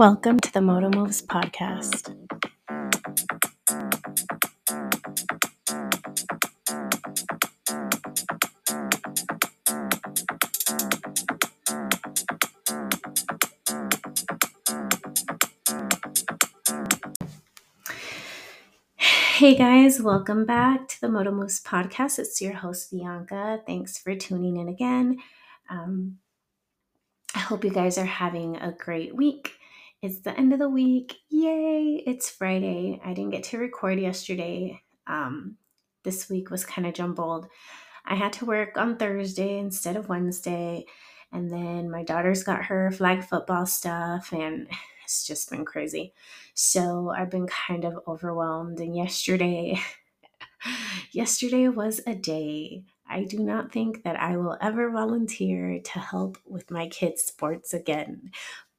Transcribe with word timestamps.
Welcome 0.00 0.40
to 0.40 0.50
the 0.54 0.62
Moto 0.62 0.88
Moves 0.88 1.20
podcast. 1.20 2.16
Hey 18.96 19.54
guys, 19.54 20.00
welcome 20.00 20.46
back 20.46 20.88
to 20.88 21.00
the 21.02 21.10
Moto 21.10 21.30
Moves 21.30 21.62
podcast. 21.62 22.18
It's 22.18 22.40
your 22.40 22.54
host, 22.54 22.90
Bianca. 22.90 23.60
Thanks 23.66 23.98
for 23.98 24.16
tuning 24.16 24.56
in 24.56 24.70
again. 24.70 25.18
Um, 25.68 26.16
I 27.34 27.40
hope 27.40 27.64
you 27.64 27.70
guys 27.70 27.98
are 27.98 28.06
having 28.06 28.56
a 28.56 28.72
great 28.72 29.14
week. 29.14 29.59
It's 30.02 30.20
the 30.20 30.34
end 30.38 30.54
of 30.54 30.58
the 30.58 30.68
week. 30.68 31.14
Yay! 31.28 32.02
It's 32.06 32.30
Friday. 32.30 32.98
I 33.04 33.12
didn't 33.12 33.32
get 33.32 33.44
to 33.44 33.58
record 33.58 34.00
yesterday. 34.00 34.80
Um, 35.06 35.58
this 36.04 36.30
week 36.30 36.50
was 36.50 36.64
kind 36.64 36.86
of 36.86 36.94
jumbled. 36.94 37.48
I 38.06 38.14
had 38.14 38.32
to 38.34 38.46
work 38.46 38.78
on 38.78 38.96
Thursday 38.96 39.58
instead 39.58 39.96
of 39.96 40.08
Wednesday. 40.08 40.86
And 41.32 41.52
then 41.52 41.90
my 41.90 42.02
daughter's 42.02 42.42
got 42.42 42.64
her 42.64 42.90
flag 42.90 43.24
football 43.24 43.66
stuff, 43.66 44.32
and 44.32 44.68
it's 45.04 45.26
just 45.26 45.50
been 45.50 45.66
crazy. 45.66 46.14
So 46.54 47.10
I've 47.10 47.30
been 47.30 47.46
kind 47.46 47.84
of 47.84 48.00
overwhelmed. 48.08 48.80
And 48.80 48.96
yesterday, 48.96 49.78
yesterday 51.12 51.68
was 51.68 52.00
a 52.06 52.14
day. 52.14 52.84
I 53.06 53.24
do 53.24 53.40
not 53.40 53.72
think 53.72 54.04
that 54.04 54.18
I 54.18 54.36
will 54.36 54.56
ever 54.62 54.88
volunteer 54.90 55.80
to 55.80 55.98
help 55.98 56.38
with 56.46 56.70
my 56.70 56.88
kids' 56.88 57.24
sports 57.24 57.74
again. 57.74 58.30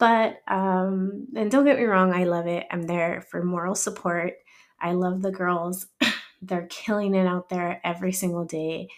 But, 0.01 0.41
um, 0.49 1.29
and 1.37 1.51
don't 1.51 1.65
get 1.65 1.79
me 1.79 1.85
wrong, 1.85 2.13
I 2.13 2.25
love 2.25 2.47
it. 2.47 2.67
I'm 2.71 2.83
there 2.83 3.23
for 3.31 3.45
moral 3.45 3.75
support. 3.75 4.35
I 4.81 4.93
love 4.93 5.23
the 5.23 5.31
girls. 5.31 5.87
They're 6.43 6.67
killing 6.69 7.15
it 7.15 7.27
out 7.27 7.49
there 7.49 7.81
every 7.85 8.13
single 8.13 8.45
day. 8.45 8.89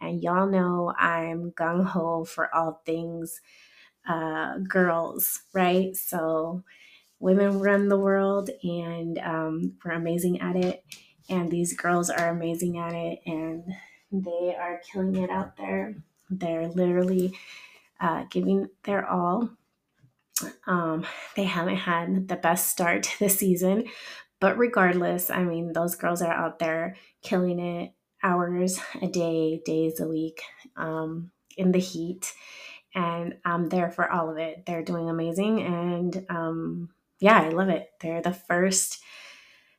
And 0.00 0.22
y'all 0.22 0.48
know 0.48 0.94
I'm 0.98 1.52
gung 1.52 1.86
ho 1.86 2.24
for 2.26 2.54
all 2.54 2.82
things 2.86 3.40
uh, 4.08 4.58
girls, 4.58 5.40
right? 5.54 5.96
So 5.96 6.64
women 7.20 7.60
run 7.60 7.88
the 7.88 7.98
world 7.98 8.50
and 8.64 9.18
um, 9.20 9.74
we're 9.84 9.92
amazing 9.92 10.40
at 10.40 10.56
it. 10.56 10.84
And 11.30 11.50
these 11.50 11.74
girls 11.74 12.10
are 12.10 12.30
amazing 12.30 12.78
at 12.78 12.94
it 12.94 13.20
and 13.26 13.64
they 14.12 14.56
are 14.58 14.80
killing 14.92 15.16
it 15.16 15.30
out 15.30 15.56
there. 15.58 15.96
They're 16.30 16.68
literally 16.68 17.38
uh, 18.00 18.24
giving 18.30 18.68
their 18.84 19.08
all. 19.08 19.50
Um, 20.66 21.06
they 21.36 21.44
haven't 21.44 21.76
had 21.76 22.28
the 22.28 22.36
best 22.36 22.70
start 22.70 23.02
to 23.04 23.18
the 23.18 23.28
season, 23.28 23.84
but 24.40 24.58
regardless, 24.58 25.30
I 25.30 25.44
mean, 25.44 25.72
those 25.72 25.94
girls 25.94 26.22
are 26.22 26.32
out 26.32 26.58
there 26.58 26.96
killing 27.22 27.58
it 27.58 27.92
hours 28.22 28.80
a 29.00 29.06
day, 29.06 29.60
days 29.64 30.00
a 30.00 30.08
week 30.08 30.42
um, 30.76 31.30
in 31.56 31.72
the 31.72 31.78
heat. 31.78 32.32
And 32.94 33.36
I'm 33.44 33.68
there 33.68 33.90
for 33.90 34.10
all 34.10 34.30
of 34.30 34.38
it. 34.38 34.64
They're 34.66 34.82
doing 34.82 35.08
amazing. 35.08 35.62
And 35.62 36.26
um, 36.28 36.88
yeah, 37.20 37.40
I 37.40 37.50
love 37.50 37.68
it. 37.68 37.90
They're 38.00 38.22
the 38.22 38.32
first 38.32 39.00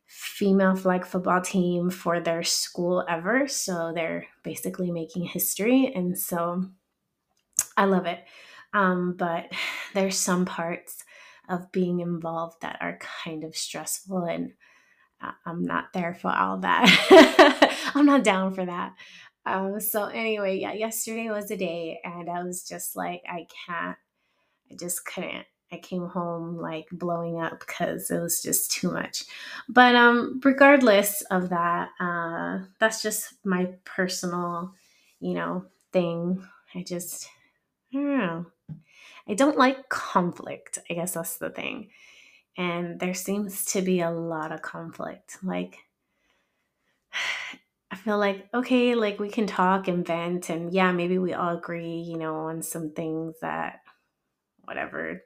female 0.05 0.75
flag 0.75 1.05
football 1.05 1.41
team 1.41 1.89
for 1.89 2.19
their 2.19 2.43
school 2.43 3.05
ever. 3.07 3.47
So 3.47 3.91
they're 3.93 4.27
basically 4.43 4.91
making 4.91 5.25
history. 5.25 5.91
And 5.93 6.17
so 6.17 6.65
I 7.77 7.85
love 7.85 8.05
it. 8.05 8.19
Um, 8.73 9.13
but 9.17 9.51
there's 9.93 10.17
some 10.17 10.45
parts 10.45 11.03
of 11.47 11.71
being 11.71 11.99
involved 11.99 12.61
that 12.61 12.77
are 12.79 12.99
kind 13.23 13.43
of 13.43 13.55
stressful 13.55 14.25
and 14.25 14.53
I'm 15.45 15.63
not 15.63 15.91
there 15.93 16.13
for 16.13 16.31
all 16.31 16.59
that. 16.59 17.81
I'm 17.95 18.05
not 18.05 18.23
down 18.23 18.53
for 18.53 18.65
that. 18.65 18.93
Um, 19.45 19.79
so 19.79 20.05
anyway, 20.05 20.59
yeah, 20.59 20.73
yesterday 20.73 21.29
was 21.29 21.51
a 21.51 21.57
day 21.57 21.99
and 22.03 22.29
I 22.29 22.43
was 22.43 22.67
just 22.67 22.95
like, 22.95 23.23
I 23.27 23.47
can't, 23.65 23.97
I 24.71 24.75
just 24.79 25.05
couldn't. 25.05 25.45
I 25.71 25.77
came 25.77 26.07
home 26.07 26.57
like 26.57 26.87
blowing 26.91 27.39
up 27.39 27.59
because 27.59 28.09
it 28.09 28.19
was 28.19 28.41
just 28.41 28.71
too 28.71 28.91
much. 28.91 29.25
But 29.67 29.95
um, 29.95 30.39
regardless 30.43 31.21
of 31.29 31.49
that, 31.49 31.89
uh, 31.99 32.65
that's 32.79 33.01
just 33.01 33.33
my 33.43 33.69
personal, 33.85 34.73
you 35.19 35.33
know, 35.33 35.65
thing. 35.91 36.43
I 36.73 36.83
just, 36.83 37.27
I 37.93 37.97
don't 37.97 38.17
know. 38.17 38.45
I 39.29 39.35
don't 39.35 39.57
like 39.57 39.89
conflict. 39.89 40.79
I 40.89 40.95
guess 40.95 41.13
that's 41.13 41.37
the 41.37 41.49
thing 41.51 41.89
and 42.59 42.99
there 42.99 43.13
seems 43.13 43.63
to 43.63 43.81
be 43.81 44.01
a 44.01 44.11
lot 44.11 44.51
of 44.51 44.61
conflict. 44.61 45.37
Like, 45.41 45.77
I 47.91 47.95
feel 47.95 48.19
like, 48.19 48.47
okay, 48.53 48.93
like 48.93 49.19
we 49.19 49.29
can 49.29 49.47
talk 49.47 49.87
and 49.87 50.05
vent, 50.05 50.49
and 50.49 50.71
yeah, 50.71 50.91
maybe 50.91 51.17
we 51.17 51.33
all 51.33 51.57
agree, 51.57 52.01
you 52.01 52.17
know, 52.17 52.35
on 52.35 52.61
some 52.61 52.91
things 52.91 53.35
that, 53.41 53.79
whatever. 54.65 55.23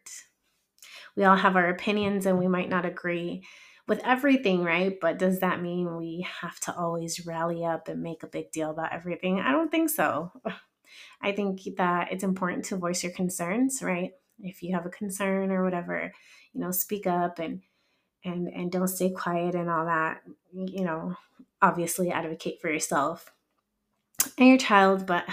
We 1.16 1.26
all 1.26 1.36
have 1.36 1.56
our 1.56 1.70
opinions 1.70 2.26
and 2.26 2.40
we 2.40 2.48
might 2.48 2.70
not 2.70 2.86
agree 2.86 3.46
with 3.88 4.00
everything, 4.04 4.64
right? 4.64 4.98
But 5.00 5.20
does 5.20 5.40
that 5.40 5.62
mean 5.62 5.98
we 5.98 6.26
have 6.42 6.60
to 6.62 6.76
always 6.76 7.26
rally 7.26 7.66
up 7.66 7.88
and 7.88 8.02
make 8.02 8.24
a 8.24 8.28
big 8.28 8.52
deal 8.52 8.70
about 8.72 8.94
everything? 8.94 9.40
I 9.40 9.52
don't 9.52 9.70
think 9.70 9.90
so. 9.90 10.32
I 11.22 11.32
think 11.32 11.62
that 11.78 12.12
it's 12.12 12.24
important 12.24 12.66
to 12.66 12.78
voice 12.78 13.04
your 13.04 13.14
concerns, 13.14 13.82
right? 13.82 14.12
If 14.40 14.64
you 14.64 14.76
have 14.76 14.86
a 14.86 14.90
concern 14.90 15.52
or 15.52 15.64
whatever, 15.64 16.12
you 16.54 16.62
know 16.62 16.72
speak 16.72 17.06
up 17.08 17.40
and 17.40 17.62
and 18.24 18.48
and 18.48 18.72
don't 18.72 18.88
stay 18.88 19.12
quiet 19.12 19.56
and 19.56 19.70
all 19.70 19.86
that 19.86 20.22
you 20.54 20.84
know 20.84 21.16
obviously 21.62 22.12
advocate 22.12 22.62
for 22.62 22.70
yourself 22.70 23.32
and 24.38 24.48
your 24.48 24.58
child 24.58 25.06
but 25.06 25.26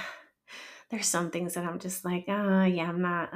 there's 0.90 1.06
some 1.06 1.30
things 1.30 1.54
that 1.54 1.64
i'm 1.64 1.78
just 1.78 2.04
like 2.04 2.24
ah 2.28 2.62
uh, 2.62 2.64
yeah 2.64 2.88
i'm 2.88 3.02
not 3.02 3.30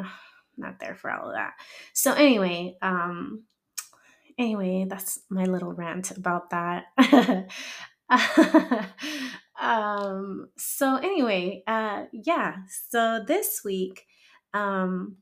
not 0.56 0.78
there 0.80 0.94
for 0.94 1.10
all 1.10 1.28
of 1.28 1.34
that 1.34 1.52
so 1.92 2.12
anyway 2.14 2.76
um 2.82 3.42
anyway 4.38 4.86
that's 4.88 5.20
my 5.28 5.44
little 5.44 5.72
rant 5.72 6.10
about 6.12 6.50
that 6.50 6.84
um 9.60 10.48
so 10.56 10.96
anyway 10.96 11.62
uh 11.66 12.04
yeah 12.12 12.56
so 12.90 13.22
this 13.26 13.62
week 13.64 14.06
um 14.52 15.16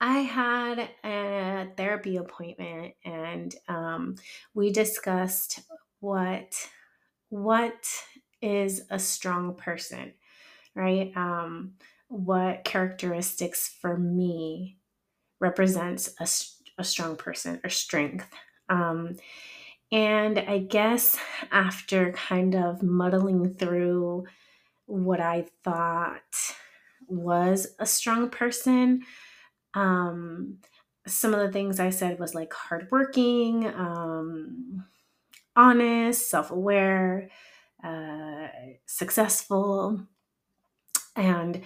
I 0.00 0.18
had 0.20 0.90
a 1.04 1.68
therapy 1.76 2.16
appointment 2.16 2.94
and 3.04 3.54
um, 3.66 4.14
we 4.54 4.70
discussed 4.70 5.60
what 6.00 6.54
what 7.30 7.86
is 8.40 8.82
a 8.90 8.98
strong 8.98 9.54
person, 9.54 10.12
right? 10.74 11.12
Um, 11.16 11.74
what 12.08 12.64
characteristics 12.64 13.68
for 13.80 13.98
me 13.98 14.78
represents 15.40 16.14
a, 16.20 16.28
a 16.80 16.84
strong 16.84 17.16
person 17.16 17.60
or 17.64 17.70
strength. 17.70 18.26
Um, 18.68 19.16
and 19.90 20.38
I 20.38 20.58
guess 20.58 21.18
after 21.50 22.12
kind 22.12 22.54
of 22.54 22.82
muddling 22.82 23.54
through 23.54 24.26
what 24.86 25.20
I 25.20 25.46
thought 25.64 26.22
was 27.08 27.68
a 27.78 27.86
strong 27.86 28.30
person, 28.30 29.02
um, 29.74 30.58
some 31.06 31.34
of 31.34 31.40
the 31.40 31.52
things 31.52 31.80
I 31.80 31.90
said 31.90 32.18
was 32.18 32.34
like 32.34 32.52
hardworking, 32.52 33.66
um, 33.68 34.86
honest, 35.56 36.30
self 36.30 36.50
aware, 36.50 37.30
uh, 37.84 38.48
successful. 38.86 40.06
And 41.16 41.62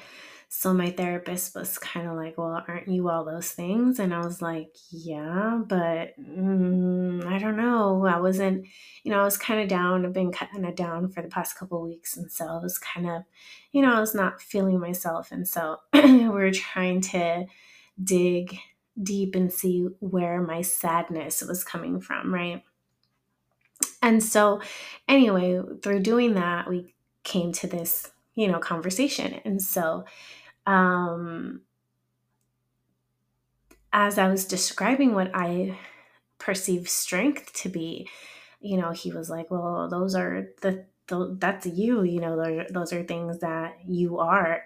so 0.55 0.75
my 0.75 0.91
therapist 0.91 1.55
was 1.55 1.79
kind 1.79 2.07
of 2.07 2.15
like, 2.15 2.37
Well, 2.37 2.63
aren't 2.69 2.89
you 2.89 3.09
all 3.09 3.25
those 3.25 3.51
things? 3.51 3.99
And 3.99 4.13
I 4.13 4.19
was 4.19 4.43
like, 4.43 4.77
Yeah, 4.91 5.63
but 5.67 6.15
mm, 6.21 7.25
I 7.27 7.39
don't 7.39 7.57
know. 7.57 8.05
I 8.05 8.21
wasn't, 8.21 8.67
you 9.03 9.11
know, 9.11 9.21
I 9.21 9.25
was 9.25 9.39
kind 9.39 9.61
of 9.61 9.69
down. 9.69 10.05
I've 10.05 10.13
been 10.13 10.31
kind 10.31 10.67
of 10.67 10.75
down 10.75 11.11
for 11.11 11.23
the 11.23 11.29
past 11.29 11.59
couple 11.59 11.83
weeks. 11.83 12.17
And 12.17 12.31
so 12.31 12.47
I 12.47 12.59
was 12.59 12.79
kind 12.79 13.09
of, 13.09 13.23
you 13.73 13.81
know, 13.81 13.95
I 13.95 14.01
was 14.01 14.15
not 14.15 14.43
feeling 14.43 14.79
myself. 14.79 15.33
And 15.33 15.49
so 15.49 15.79
we 15.95 16.29
were 16.29 16.51
trying 16.51 17.01
to, 17.01 17.47
dig 18.03 18.59
deep 19.01 19.35
and 19.35 19.53
see 19.53 19.89
where 20.01 20.41
my 20.41 20.63
sadness 20.63 21.43
was 21.43 21.65
coming 21.65 22.01
from, 22.01 22.33
right? 22.33 22.63
And 24.01 24.23
so, 24.23 24.61
anyway, 25.09 25.61
through 25.83 26.01
doing 26.01 26.35
that, 26.35 26.69
we 26.69 26.95
came 27.25 27.53
to 27.53 27.67
this, 27.67 28.11
you 28.35 28.49
know, 28.49 28.59
conversation. 28.59 29.41
And 29.45 29.63
so, 29.63 30.05
um, 30.67 31.63
as 33.93 34.19
I 34.19 34.29
was 34.29 34.45
describing 34.45 35.15
what 35.15 35.31
I 35.35 35.79
perceive 36.39 36.89
strength 36.89 37.53
to 37.63 37.69
be, 37.69 38.09
you 38.61 38.77
know, 38.79 38.91
he 38.93 39.13
was 39.13 39.31
like, 39.31 39.51
"Well, 39.51 39.89
those 39.91 40.15
are 40.15 40.49
the, 40.63 40.87
the 41.09 41.37
that's 41.39 41.67
you, 41.67 42.03
you 42.03 42.21
know, 42.21 42.65
those 42.71 42.93
are 42.93 43.03
things 43.05 43.41
that 43.41 43.79
you 43.87 44.19
are." 44.21 44.65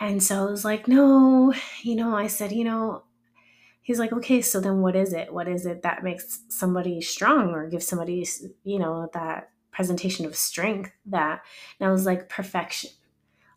And 0.00 0.22
so 0.22 0.46
I 0.48 0.50
was 0.50 0.64
like, 0.64 0.88
no, 0.88 1.54
you 1.82 1.96
know, 1.96 2.16
I 2.16 2.28
said, 2.28 2.52
you 2.52 2.64
know, 2.64 3.04
he's 3.82 3.98
like, 3.98 4.12
okay, 4.12 4.42
so 4.42 4.60
then 4.60 4.80
what 4.80 4.96
is 4.96 5.12
it? 5.14 5.32
What 5.32 5.48
is 5.48 5.66
it 5.66 5.82
that 5.82 6.04
makes 6.04 6.42
somebody 6.48 7.00
strong 7.02 7.50
or 7.50 7.68
gives 7.68 7.86
somebody, 7.88 8.26
you 8.64 8.78
know, 8.78 9.10
that 9.14 9.50
presentation 9.72 10.26
of 10.26 10.36
strength 10.36 10.92
that, 11.06 11.42
and 11.80 11.88
I 11.88 11.92
was 11.92 12.06
like, 12.06 12.28
perfection. 12.28 12.90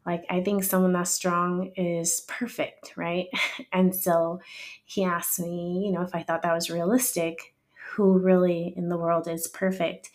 Like, 0.06 0.26
I 0.30 0.42
think 0.42 0.64
someone 0.64 0.94
that's 0.94 1.12
strong 1.12 1.72
is 1.76 2.22
perfect, 2.28 2.94
right? 2.96 3.28
And 3.74 3.96
so 3.96 4.42
he 4.84 5.04
asked 5.04 5.40
me, 5.40 5.84
you 5.86 5.92
know, 5.92 6.02
if 6.02 6.14
I 6.16 6.24
thought 6.24 6.42
that 6.42 6.54
was 6.54 6.70
realistic, 6.70 7.54
who 7.94 8.20
really 8.20 8.74
in 8.76 8.90
the 8.90 8.98
world 8.98 9.28
is 9.28 9.48
perfect? 9.48 10.10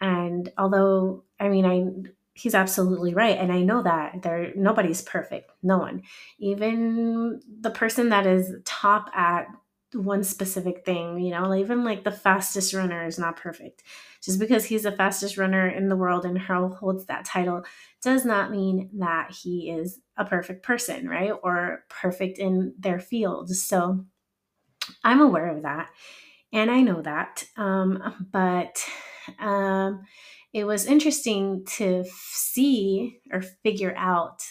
And 0.00 0.50
although, 0.56 1.24
I 1.40 1.48
mean, 1.48 1.64
I 1.66 2.10
he's 2.34 2.54
absolutely 2.54 3.12
right 3.14 3.36
and 3.36 3.50
i 3.50 3.60
know 3.60 3.82
that 3.82 4.22
there 4.22 4.52
nobody's 4.54 5.02
perfect 5.02 5.50
no 5.64 5.76
one 5.76 6.00
even 6.38 7.40
the 7.60 7.70
person 7.70 8.10
that 8.10 8.26
is 8.26 8.54
top 8.64 9.10
at 9.12 9.48
one 9.94 10.22
specific 10.22 10.84
thing 10.84 11.18
you 11.18 11.30
know 11.30 11.54
even 11.54 11.84
like 11.84 12.04
the 12.04 12.10
fastest 12.10 12.74
runner 12.74 13.06
is 13.06 13.18
not 13.18 13.36
perfect 13.36 13.82
just 14.22 14.38
because 14.38 14.64
he's 14.64 14.82
the 14.82 14.92
fastest 14.92 15.38
runner 15.38 15.68
in 15.68 15.88
the 15.88 15.96
world 15.96 16.24
and 16.24 16.38
Harold 16.38 16.74
holds 16.74 17.06
that 17.06 17.24
title 17.24 17.62
does 18.02 18.24
not 18.24 18.50
mean 18.50 18.90
that 18.94 19.30
he 19.30 19.70
is 19.70 20.00
a 20.16 20.24
perfect 20.24 20.62
person 20.62 21.08
right 21.08 21.32
or 21.42 21.84
perfect 21.88 22.38
in 22.38 22.74
their 22.78 23.00
field 23.00 23.48
so 23.50 24.04
i'm 25.04 25.20
aware 25.20 25.48
of 25.48 25.62
that 25.62 25.88
and 26.52 26.70
i 26.70 26.80
know 26.80 27.00
that 27.00 27.44
um, 27.56 28.26
but 28.30 28.84
um, 29.38 30.02
it 30.52 30.64
was 30.64 30.86
interesting 30.86 31.64
to 31.76 32.04
see 32.10 33.20
or 33.30 33.42
figure 33.42 33.94
out 33.96 34.42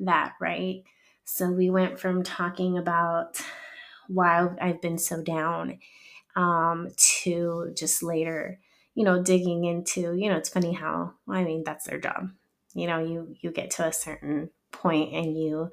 that, 0.00 0.34
right? 0.40 0.82
So 1.24 1.50
we 1.50 1.70
went 1.70 2.00
from 2.00 2.22
talking 2.22 2.78
about 2.78 3.40
why 4.08 4.48
I've 4.60 4.82
been 4.82 4.98
so 4.98 5.22
down 5.22 5.78
um, 6.36 6.88
to 7.22 7.72
just 7.76 8.02
later, 8.02 8.60
you 8.94 9.04
know, 9.04 9.22
digging 9.22 9.64
into, 9.64 10.14
you 10.14 10.28
know, 10.28 10.36
it's 10.36 10.48
funny 10.48 10.72
how, 10.72 11.14
I 11.28 11.44
mean, 11.44 11.62
that's 11.64 11.86
their 11.86 12.00
job. 12.00 12.30
You 12.74 12.86
know, 12.86 12.98
you 12.98 13.34
you 13.40 13.50
get 13.50 13.70
to 13.72 13.86
a 13.86 13.92
certain 13.92 14.50
point 14.72 15.14
and 15.14 15.36
you 15.36 15.70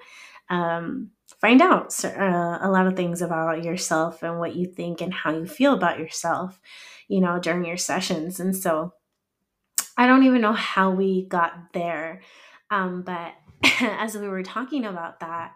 um, 0.49 1.11
find 1.41 1.61
out 1.61 1.93
uh, 2.03 2.59
a 2.61 2.69
lot 2.69 2.87
of 2.87 2.95
things 2.95 3.21
about 3.21 3.63
yourself 3.63 4.23
and 4.23 4.39
what 4.39 4.55
you 4.55 4.65
think 4.65 5.01
and 5.01 5.13
how 5.13 5.31
you 5.31 5.45
feel 5.45 5.73
about 5.73 5.99
yourself, 5.99 6.59
you 7.07 7.19
know, 7.19 7.39
during 7.39 7.65
your 7.65 7.77
sessions. 7.77 8.39
And 8.39 8.55
so 8.55 8.93
I 9.97 10.07
don't 10.07 10.23
even 10.23 10.41
know 10.41 10.53
how 10.53 10.91
we 10.91 11.25
got 11.27 11.73
there. 11.73 12.21
Um, 12.69 13.03
but 13.03 13.33
as 13.81 14.17
we 14.17 14.27
were 14.27 14.43
talking 14.43 14.85
about 14.85 15.19
that, 15.19 15.53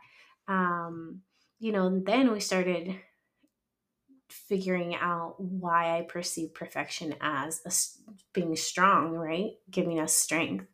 um, 0.48 1.22
you 1.60 1.72
know, 1.72 2.00
then 2.00 2.32
we 2.32 2.40
started 2.40 2.96
figuring 4.30 4.96
out 4.96 5.40
why 5.40 5.98
I 5.98 6.04
perceive 6.04 6.54
perfection 6.54 7.16
as 7.20 7.62
a, 7.66 7.72
being 8.34 8.56
strong, 8.56 9.14
right? 9.14 9.54
Giving 9.70 10.00
us 10.00 10.16
strength. 10.16 10.66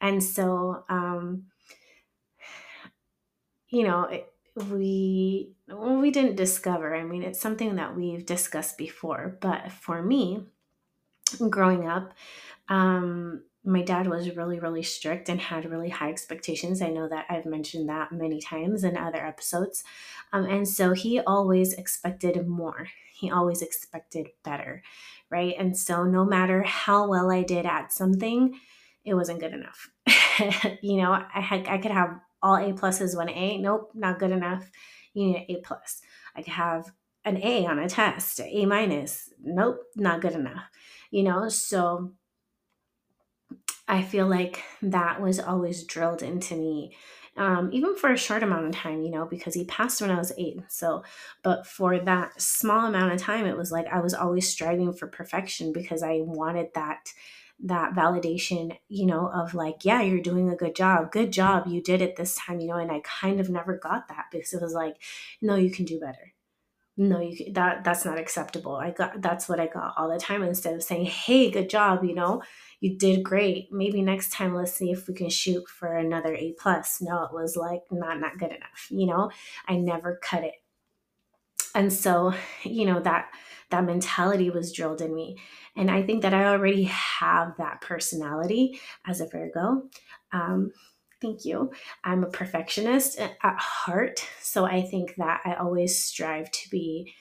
And 0.00 0.22
so, 0.22 0.84
um, 0.88 1.46
you 3.68 3.84
know, 3.84 4.04
it, 4.04 4.32
we 4.70 5.52
well, 5.68 5.96
we 5.98 6.10
didn't 6.10 6.36
discover. 6.36 6.94
I 6.94 7.02
mean, 7.02 7.22
it's 7.22 7.40
something 7.40 7.76
that 7.76 7.96
we've 7.96 8.24
discussed 8.24 8.78
before, 8.78 9.36
but 9.40 9.72
for 9.72 10.00
me, 10.02 10.44
growing 11.50 11.88
up, 11.88 12.14
um, 12.68 13.42
my 13.64 13.82
dad 13.82 14.06
was 14.06 14.36
really, 14.36 14.60
really 14.60 14.82
strict 14.82 15.28
and 15.28 15.40
had 15.40 15.70
really 15.70 15.88
high 15.88 16.10
expectations. 16.10 16.82
I 16.82 16.90
know 16.90 17.08
that 17.08 17.24
I've 17.30 17.46
mentioned 17.46 17.88
that 17.88 18.12
many 18.12 18.40
times 18.40 18.84
in 18.84 18.96
other 18.96 19.24
episodes. 19.24 19.82
Um, 20.32 20.44
and 20.44 20.68
so 20.68 20.92
he 20.92 21.20
always 21.20 21.72
expected 21.72 22.46
more, 22.46 22.88
he 23.14 23.30
always 23.30 23.62
expected 23.62 24.28
better, 24.44 24.82
right? 25.30 25.54
And 25.58 25.76
so 25.76 26.04
no 26.04 26.24
matter 26.24 26.62
how 26.62 27.08
well 27.08 27.30
I 27.30 27.42
did 27.42 27.64
at 27.64 27.92
something, 27.92 28.58
it 29.04 29.14
wasn't 29.14 29.40
good 29.40 29.54
enough. 29.54 29.88
you 30.82 30.96
know, 30.96 31.12
I 31.12 31.40
had 31.40 31.66
I 31.68 31.78
could 31.78 31.90
have 31.90 32.20
all 32.42 32.56
A 32.56 32.72
pluses 32.72 33.16
one 33.16 33.30
A. 33.30 33.58
Nope, 33.58 33.92
not 33.94 34.18
good 34.18 34.30
enough. 34.30 34.70
You 35.14 35.26
need 35.26 35.36
an 35.36 35.44
A 35.48 35.60
plus. 35.60 36.02
I 36.36 36.42
could 36.42 36.52
have 36.52 36.90
an 37.24 37.38
A 37.42 37.66
on 37.66 37.78
a 37.78 37.88
test, 37.88 38.40
A 38.40 38.66
minus. 38.66 39.30
Nope, 39.42 39.78
not 39.96 40.20
good 40.20 40.32
enough. 40.32 40.64
You 41.10 41.22
know, 41.22 41.48
so 41.48 42.12
I 43.86 44.02
feel 44.02 44.26
like 44.26 44.62
that 44.82 45.20
was 45.20 45.38
always 45.38 45.84
drilled 45.84 46.22
into 46.22 46.56
me, 46.56 46.96
um, 47.36 47.70
even 47.72 47.96
for 47.96 48.10
a 48.10 48.16
short 48.16 48.42
amount 48.42 48.66
of 48.66 48.72
time, 48.72 49.02
you 49.02 49.10
know, 49.10 49.26
because 49.26 49.54
he 49.54 49.64
passed 49.64 50.00
when 50.00 50.10
I 50.10 50.18
was 50.18 50.32
eight. 50.38 50.58
So, 50.68 51.02
but 51.42 51.66
for 51.66 51.98
that 51.98 52.40
small 52.40 52.86
amount 52.86 53.12
of 53.12 53.20
time, 53.20 53.46
it 53.46 53.56
was 53.56 53.70
like 53.70 53.86
I 53.86 54.00
was 54.00 54.14
always 54.14 54.48
striving 54.48 54.92
for 54.92 55.06
perfection 55.06 55.72
because 55.72 56.02
I 56.02 56.20
wanted 56.22 56.68
that 56.74 57.12
that 57.62 57.94
validation, 57.94 58.76
you 58.88 59.06
know, 59.06 59.28
of 59.28 59.54
like, 59.54 59.84
yeah, 59.84 60.02
you're 60.02 60.20
doing 60.20 60.50
a 60.50 60.56
good 60.56 60.74
job. 60.74 61.12
Good 61.12 61.32
job. 61.32 61.66
You 61.68 61.80
did 61.80 62.02
it 62.02 62.16
this 62.16 62.34
time, 62.34 62.60
you 62.60 62.66
know, 62.66 62.76
and 62.76 62.90
I 62.90 63.00
kind 63.04 63.38
of 63.38 63.48
never 63.48 63.76
got 63.78 64.08
that 64.08 64.26
because 64.32 64.52
it 64.52 64.60
was 64.60 64.74
like, 64.74 64.96
no, 65.40 65.54
you 65.54 65.70
can 65.70 65.84
do 65.84 66.00
better. 66.00 66.32
No, 66.96 67.20
you 67.20 67.52
that 67.54 67.82
that's 67.82 68.04
not 68.04 68.18
acceptable. 68.18 68.76
I 68.76 68.92
got 68.92 69.20
that's 69.20 69.48
what 69.48 69.58
I 69.58 69.66
got 69.66 69.94
all 69.96 70.08
the 70.08 70.18
time 70.18 70.44
instead 70.44 70.74
of 70.74 70.82
saying, 70.82 71.06
"Hey, 71.06 71.50
good 71.50 71.68
job," 71.68 72.04
you 72.04 72.14
know 72.14 72.42
you 72.84 72.98
did 72.98 73.22
great. 73.22 73.72
Maybe 73.72 74.02
next 74.02 74.30
time 74.30 74.54
let's 74.54 74.74
see 74.74 74.90
if 74.90 75.08
we 75.08 75.14
can 75.14 75.30
shoot 75.30 75.66
for 75.66 75.96
another 75.96 76.34
A 76.34 76.52
plus. 76.58 77.00
No, 77.00 77.24
it 77.24 77.32
was 77.32 77.56
like 77.56 77.80
not 77.90 78.20
not 78.20 78.36
good 78.36 78.50
enough. 78.50 78.88
You 78.90 79.06
know, 79.06 79.30
I 79.66 79.76
never 79.76 80.20
cut 80.22 80.44
it. 80.44 80.56
And 81.74 81.90
so, 81.90 82.34
you 82.62 82.84
know, 82.84 83.00
that 83.00 83.30
that 83.70 83.86
mentality 83.86 84.50
was 84.50 84.70
drilled 84.70 85.00
in 85.00 85.14
me. 85.14 85.38
And 85.74 85.90
I 85.90 86.02
think 86.02 86.20
that 86.20 86.34
I 86.34 86.44
already 86.44 86.82
have 86.84 87.54
that 87.56 87.80
personality 87.80 88.78
as 89.06 89.22
a 89.22 89.28
Virgo. 89.28 89.84
Um, 90.34 90.70
thank 91.22 91.46
you. 91.46 91.72
I'm 92.04 92.22
a 92.22 92.30
perfectionist 92.30 93.18
at 93.18 93.58
heart. 93.58 94.28
So 94.42 94.66
I 94.66 94.82
think 94.82 95.14
that 95.16 95.40
I 95.46 95.54
always 95.54 95.98
strive 95.98 96.50
to 96.50 96.68
be 96.68 97.14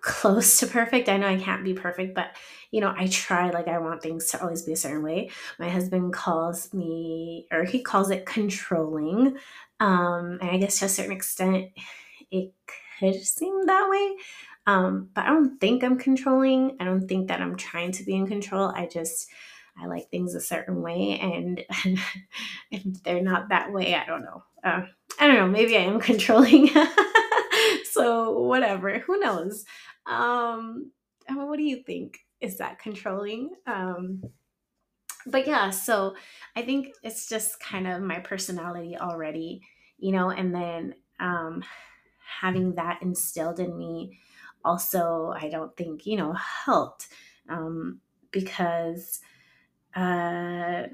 close 0.00 0.58
to 0.60 0.66
perfect. 0.66 1.08
I 1.08 1.16
know 1.16 1.28
I 1.28 1.38
can't 1.38 1.64
be 1.64 1.74
perfect, 1.74 2.14
but 2.14 2.36
you 2.70 2.80
know, 2.80 2.92
I 2.96 3.06
try 3.06 3.50
like 3.50 3.68
I 3.68 3.78
want 3.78 4.02
things 4.02 4.30
to 4.30 4.42
always 4.42 4.62
be 4.62 4.72
a 4.72 4.76
certain 4.76 5.02
way. 5.02 5.30
My 5.58 5.68
husband 5.68 6.12
calls 6.12 6.72
me 6.74 7.46
or 7.52 7.64
he 7.64 7.82
calls 7.82 8.10
it 8.10 8.26
controlling. 8.26 9.36
Um, 9.80 10.38
and 10.40 10.50
I 10.50 10.56
guess 10.58 10.78
to 10.80 10.86
a 10.86 10.88
certain 10.88 11.12
extent 11.12 11.70
it 12.30 12.52
could 12.98 13.22
seem 13.22 13.66
that 13.66 13.88
way. 13.88 14.16
Um, 14.66 15.10
but 15.14 15.24
I 15.24 15.28
don't 15.28 15.58
think 15.60 15.84
I'm 15.84 15.98
controlling. 15.98 16.76
I 16.80 16.84
don't 16.84 17.06
think 17.06 17.28
that 17.28 17.40
I'm 17.40 17.56
trying 17.56 17.92
to 17.92 18.04
be 18.04 18.14
in 18.14 18.26
control. 18.26 18.72
I 18.74 18.86
just 18.86 19.28
I 19.78 19.86
like 19.86 20.10
things 20.10 20.34
a 20.34 20.40
certain 20.40 20.80
way, 20.80 21.18
and 21.20 21.62
if 22.70 23.02
they're 23.02 23.22
not 23.22 23.50
that 23.50 23.72
way, 23.72 23.94
I 23.94 24.06
don't 24.06 24.22
know. 24.22 24.42
Uh, 24.64 24.86
I 25.20 25.26
don't 25.26 25.36
know. 25.36 25.48
Maybe 25.48 25.76
I 25.76 25.82
am 25.82 26.00
controlling. 26.00 26.70
so 27.96 28.40
whatever. 28.40 28.98
Who 28.98 29.18
knows? 29.18 29.64
Um, 30.06 30.92
I 31.28 31.34
mean, 31.34 31.48
what 31.48 31.56
do 31.56 31.64
you 31.64 31.82
think? 31.82 32.18
Is 32.40 32.58
that 32.58 32.78
controlling? 32.78 33.50
Um, 33.66 34.22
but 35.26 35.46
yeah, 35.46 35.70
so 35.70 36.14
I 36.54 36.62
think 36.62 36.94
it's 37.02 37.28
just 37.28 37.58
kind 37.58 37.86
of 37.88 38.02
my 38.02 38.20
personality 38.20 38.96
already, 38.96 39.62
you 39.98 40.12
know, 40.12 40.30
and 40.30 40.54
then 40.54 40.94
um, 41.18 41.64
having 42.40 42.74
that 42.74 43.02
instilled 43.02 43.58
in 43.58 43.76
me 43.76 44.18
also, 44.64 45.32
I 45.36 45.48
don't 45.48 45.76
think, 45.76 46.06
you 46.06 46.16
know, 46.16 46.32
helped 46.32 47.08
um, 47.48 48.00
because 48.30 49.20
uh, 49.96 50.86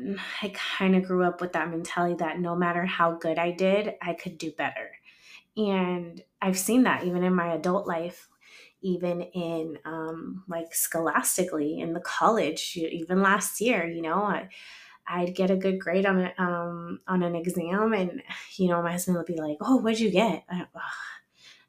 I 0.42 0.52
kind 0.78 0.94
of 0.94 1.04
grew 1.04 1.24
up 1.24 1.40
with 1.40 1.52
that 1.54 1.70
mentality 1.70 2.14
that 2.20 2.38
no 2.38 2.54
matter 2.54 2.86
how 2.86 3.14
good 3.14 3.38
I 3.38 3.50
did, 3.50 3.94
I 4.00 4.12
could 4.14 4.38
do 4.38 4.52
better. 4.52 4.92
And 5.56 6.22
I've 6.42 6.58
seen 6.58 6.82
that 6.84 7.04
even 7.04 7.24
in 7.24 7.34
my 7.34 7.54
adult 7.54 7.86
life 7.86 8.28
even 8.84 9.22
in 9.22 9.78
um, 9.84 10.44
like 10.48 10.74
scholastically 10.74 11.78
in 11.80 11.94
the 11.94 12.00
college 12.00 12.76
even 12.76 13.22
last 13.22 13.60
year 13.60 13.86
you 13.86 14.02
know 14.02 14.22
I, 14.24 14.48
I'd 15.06 15.34
get 15.34 15.50
a 15.50 15.56
good 15.56 15.80
grade 15.80 16.06
on 16.06 16.20
it 16.20 16.34
um, 16.38 17.00
on 17.08 17.22
an 17.22 17.34
exam, 17.34 17.92
and 17.92 18.22
you 18.56 18.68
know 18.68 18.82
my 18.82 18.92
husband 18.92 19.16
would 19.16 19.26
be 19.26 19.36
like, 19.36 19.58
"Oh, 19.60 19.76
what'd 19.78 20.00
you 20.00 20.10
get?" 20.10 20.44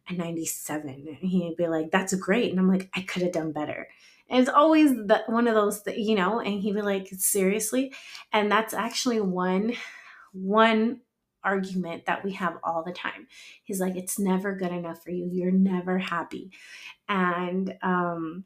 A 0.09 0.13
ninety-seven. 0.13 0.89
And 1.21 1.29
he'd 1.29 1.55
be 1.55 1.67
like, 1.67 1.91
"That's 1.91 2.13
great," 2.15 2.51
and 2.51 2.59
I'm 2.59 2.67
like, 2.67 2.89
"I 2.93 3.01
could 3.01 3.21
have 3.21 3.31
done 3.31 3.53
better." 3.53 3.87
And 4.29 4.41
it's 4.41 4.49
always 4.49 4.91
the, 4.91 5.23
one 5.27 5.47
of 5.47 5.55
those 5.55 5.83
that 5.83 5.97
you 5.97 6.15
know, 6.15 6.39
and 6.39 6.61
he'd 6.61 6.75
be 6.75 6.81
like, 6.81 7.07
"Seriously," 7.07 7.93
and 8.33 8.51
that's 8.51 8.73
actually 8.73 9.21
one 9.21 9.73
one 10.33 11.01
argument 11.43 12.05
that 12.05 12.23
we 12.23 12.31
have 12.33 12.57
all 12.63 12.83
the 12.83 12.91
time. 12.91 13.27
He's 13.63 13.79
like, 13.79 13.95
it's 13.95 14.19
never 14.19 14.55
good 14.55 14.71
enough 14.71 15.03
for 15.03 15.11
you. 15.11 15.29
You're 15.31 15.51
never 15.51 15.97
happy. 15.97 16.51
And 17.07 17.75
um, 17.81 18.45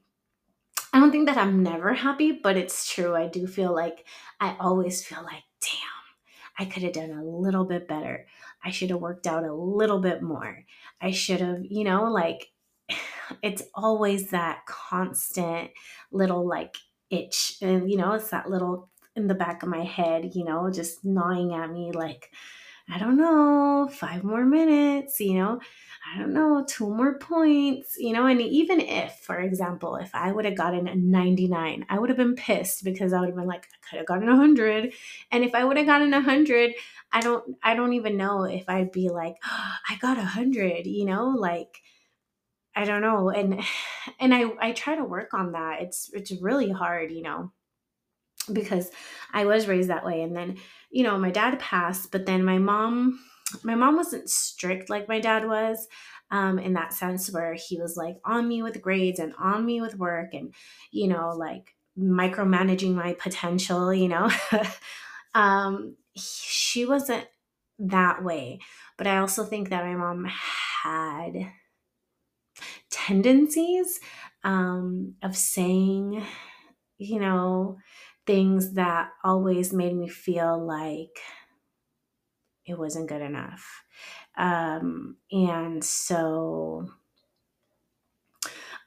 I 0.94 1.00
don't 1.00 1.12
think 1.12 1.28
that 1.28 1.38
I'm 1.38 1.64
never 1.64 1.94
happy, 1.94 2.32
but 2.32 2.58
it's 2.58 2.90
true. 2.90 3.16
I 3.16 3.28
do 3.28 3.46
feel 3.46 3.74
like 3.74 4.06
I 4.40 4.56
always 4.60 5.04
feel 5.04 5.22
like, 5.24 5.44
damn, 5.62 6.58
I 6.58 6.66
could 6.66 6.84
have 6.84 6.94
done 6.94 7.12
a 7.12 7.24
little 7.24 7.66
bit 7.66 7.88
better. 7.88 8.26
I 8.64 8.72
should 8.72 8.90
have 8.90 9.00
worked 9.00 9.28
out 9.28 9.44
a 9.44 9.54
little 9.54 10.00
bit 10.00 10.22
more. 10.22 10.66
I 11.02 11.12
should 11.12 11.42
have, 11.42 11.60
you 11.64 11.84
know, 11.84 12.12
like 12.12 12.52
it's 13.44 13.64
always 13.74 14.32
that 14.32 14.66
constant 14.66 15.72
little 16.12 16.48
like 16.48 16.76
itch. 17.10 17.58
And, 17.62 17.90
you 17.92 17.98
know, 17.98 18.14
it's 18.14 18.30
that 18.30 18.50
little 18.50 18.90
in 19.16 19.28
the 19.28 19.36
back 19.36 19.64
of 19.64 19.70
my 19.70 19.84
head, 19.84 20.36
you 20.36 20.44
know, 20.44 20.70
just 20.72 21.04
gnawing 21.04 21.54
at 21.54 21.72
me 21.72 21.92
like, 21.92 22.32
I 22.90 23.00
don't 23.00 23.18
know, 23.18 23.90
five 23.92 24.24
more 24.24 24.46
minutes, 24.46 25.20
you 25.20 25.34
know, 25.34 25.60
I 26.14 26.18
don't 26.20 26.34
know, 26.34 26.64
two 26.66 26.90
more 26.90 27.20
points, 27.20 27.98
you 27.98 28.14
know, 28.14 28.26
and 28.28 28.42
even 28.42 28.80
if, 28.80 29.14
for 29.20 29.40
example, 29.40 29.98
if 29.98 30.16
I 30.16 30.32
would 30.32 30.46
have 30.46 30.56
gotten 30.56 30.88
a 30.88 30.96
99, 30.96 31.86
I 31.90 32.00
would 32.00 32.10
have 32.10 32.18
been 32.18 32.36
pissed 32.36 32.86
because 32.86 33.12
I 33.12 33.20
would 33.20 33.28
have 33.28 33.36
been 33.36 33.46
like, 33.48 33.66
I 33.66 33.90
could 33.90 33.98
have 33.98 34.06
gotten 34.06 34.30
a 34.30 34.38
100. 34.38 34.94
And 35.32 35.44
if 35.44 35.54
I 35.54 35.66
would 35.66 35.76
have 35.76 35.86
gotten 35.86 36.14
a 36.14 36.18
100, 36.18 36.74
I 37.12 37.20
don't 37.22 37.58
I 37.62 37.76
don't 37.76 37.94
even 37.94 38.16
know 38.16 38.44
if 38.44 38.70
I'd 38.70 38.92
be 38.94 39.10
like, 39.10 39.36
oh, 39.46 39.74
I 39.90 39.98
got 39.98 40.18
a 40.18 40.22
100, 40.22 40.86
you 40.86 41.06
know, 41.06 41.30
like 41.38 41.82
I 42.76 42.86
don't 42.86 43.02
know. 43.02 43.30
And 43.30 43.62
and 44.20 44.34
I 44.34 44.46
I 44.62 44.72
try 44.74 44.96
to 44.96 45.04
work 45.04 45.34
on 45.34 45.52
that. 45.54 45.82
It's 45.82 46.10
it's 46.14 46.32
really 46.42 46.72
hard, 46.72 47.12
you 47.12 47.24
know 47.24 47.52
because 48.52 48.90
I 49.34 49.46
was 49.46 49.68
raised 49.68 49.90
that 49.90 50.06
way. 50.06 50.22
And 50.22 50.36
then, 50.36 50.58
you 50.90 51.04
know, 51.04 51.18
my 51.18 51.32
dad 51.32 51.60
passed, 51.60 52.12
but 52.12 52.26
then 52.26 52.44
my 52.44 52.58
mom, 52.58 53.20
my 53.64 53.76
mom 53.76 53.96
wasn't 53.96 54.30
strict 54.30 54.90
like 54.90 55.08
my 55.08 55.20
dad 55.20 55.48
was. 55.48 55.88
Um, 56.30 56.60
in 56.60 56.74
that 56.74 56.92
sense, 56.92 57.32
where 57.32 57.54
he 57.54 57.80
was 57.80 57.96
like 57.96 58.18
on 58.26 58.50
me 58.50 58.62
with 58.62 58.82
grades 58.82 59.18
and 59.18 59.34
on 59.40 59.66
me 59.66 59.80
with 59.80 59.96
work 59.98 60.34
and, 60.34 60.54
you 60.92 61.08
know, 61.08 61.30
like 61.30 61.74
micromanaging 61.98 62.94
my 62.94 63.14
potential, 63.14 63.94
you 63.94 64.10
know. 64.10 64.30
um, 65.34 65.96
she 66.18 66.86
wasn't 66.86 67.26
that 67.80 68.24
way. 68.26 68.60
But 68.98 69.08
I 69.08 69.20
also 69.20 69.46
think 69.46 69.70
that 69.70 69.86
my 69.86 69.96
mom 69.96 70.26
had 70.26 71.52
tendencies 72.90 74.00
um, 74.44 75.16
of 75.22 75.36
saying, 75.36 76.24
you 76.98 77.20
know, 77.20 77.78
things 78.28 78.74
that 78.74 79.12
always 79.24 79.74
made 79.74 79.96
me 79.96 80.08
feel 80.08 80.64
like 80.64 81.18
it 82.66 82.78
wasn't 82.78 83.08
good 83.10 83.22
enough. 83.22 83.84
Um, 84.38 85.18
and 85.32 85.84
so 85.84 86.90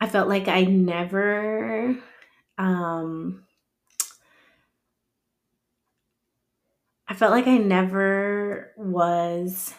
I 0.00 0.06
felt 0.06 0.28
like 0.28 0.48
I 0.48 0.62
never, 0.62 1.98
um, 2.58 3.46
I 7.08 7.14
felt 7.14 7.32
like 7.32 7.48
I 7.48 7.58
never 7.58 8.72
was 8.76 9.74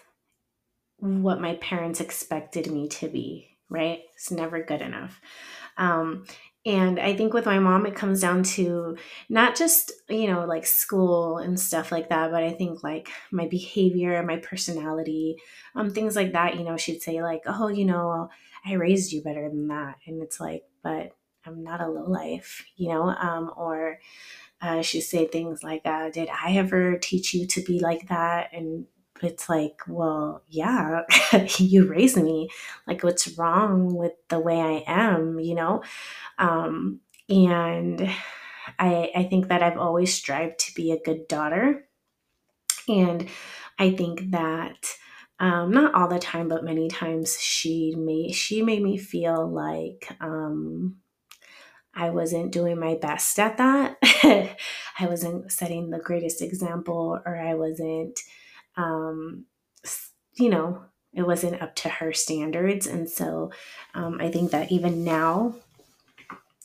what 0.98 1.42
my 1.42 1.56
parents 1.56 2.02
expected 2.02 2.70
me 2.70 2.88
to 2.88 3.08
be, 3.08 3.58
right? 3.70 4.02
It's 4.14 4.32
never 4.32 4.64
good 4.64 4.82
enough. 4.82 5.20
Um, 5.78 6.26
and 6.66 7.00
I 7.00 7.16
think 7.16 7.34
with 7.34 7.46
my 7.48 7.58
mom, 7.58 7.88
it 7.88 7.96
comes 7.96 8.22
down 8.22 8.44
to 8.44 8.96
not 9.30 9.56
just, 9.56 9.92
you 10.10 10.28
know, 10.28 10.46
like 10.46 10.66
school 10.66 11.40
and 11.40 11.60
stuff 11.60 11.92
like 11.92 12.10
that, 12.10 12.32
but 12.32 12.44
I 12.44 12.52
think 12.52 12.84
like 12.84 13.10
my 13.32 13.48
behavior, 13.48 14.22
my 14.22 14.38
personality, 14.38 15.38
um, 15.76 15.90
things 15.90 16.16
like 16.16 16.34
that. 16.34 16.58
You 16.58 16.64
know, 16.64 16.78
she'd 16.78 17.02
say, 17.02 17.24
like, 17.24 17.42
oh, 17.48 17.68
you 17.70 17.86
know, 17.86 18.30
I 18.64 18.74
raised 18.74 19.12
you 19.12 19.24
better 19.24 19.50
than 19.50 19.70
that. 19.70 19.98
And 20.06 20.22
it's 20.22 20.40
like, 20.40 20.64
but 20.84 21.16
I'm 21.46 21.64
not 21.64 21.82
a 21.82 21.88
low 21.88 22.08
life, 22.08 22.64
you 22.76 22.90
know, 22.90 23.10
um, 23.10 23.52
or 23.58 24.00
uh, 24.62 24.82
she'd 24.82 25.02
say 25.02 25.26
things 25.28 25.64
like, 25.64 25.82
uh, 25.86 26.10
did 26.12 26.30
I 26.30 26.54
ever 26.58 26.98
teach 26.98 27.34
you 27.34 27.48
to 27.48 27.62
be 27.64 27.80
like 27.80 28.08
that? 28.10 28.50
And 28.54 28.86
it's 29.24 29.50
like, 29.50 29.82
well, 29.88 30.44
yeah, 30.50 31.02
you 31.58 31.88
raised 31.88 32.18
me. 32.18 32.50
Like, 32.88 33.04
what's 33.04 33.38
wrong 33.38 33.96
with 33.96 34.14
the 34.30 34.40
way 34.40 34.60
I 34.60 34.84
am, 34.88 35.40
you 35.40 35.56
know? 35.56 35.84
Um, 36.40 37.02
and 37.30 38.10
I, 38.80 39.12
I 39.16 39.24
think 39.24 39.48
that 39.50 39.64
I've 39.64 39.78
always 39.78 40.14
strived 40.14 40.60
to 40.60 40.74
be 40.76 40.92
a 40.92 41.02
good 41.02 41.28
daughter. 41.28 41.86
And 42.88 43.28
I 43.80 43.92
think 43.92 44.32
that 44.32 44.96
um, 45.40 45.72
not 45.72 45.94
all 45.96 46.08
the 46.08 46.20
time, 46.20 46.48
but 46.48 46.64
many 46.64 46.88
times 46.88 47.40
she 47.40 47.96
made 47.96 48.36
she 48.36 48.62
made 48.62 48.84
me 48.84 48.98
feel 48.98 49.48
like 49.50 50.16
um, 50.22 50.98
I 51.94 52.10
wasn't 52.10 52.52
doing 52.52 52.80
my 52.80 52.96
best 52.96 53.38
at 53.40 53.58
that. 53.58 53.98
I 54.04 55.08
wasn't 55.08 55.52
setting 55.52 55.90
the 55.90 56.00
greatest 56.00 56.42
example, 56.42 57.20
or 57.26 57.38
I 57.38 57.56
wasn't, 57.56 58.20
um, 58.78 59.46
you 60.36 60.50
know, 60.50 60.84
it 61.14 61.24
wasn't 61.24 61.62
up 61.62 61.76
to 61.76 61.90
her 61.90 62.14
standards. 62.14 62.88
And 62.88 63.10
so 63.10 63.52
um, 63.94 64.18
I 64.20 64.30
think 64.32 64.52
that 64.52 64.72
even 64.72 65.04
now, 65.04 65.56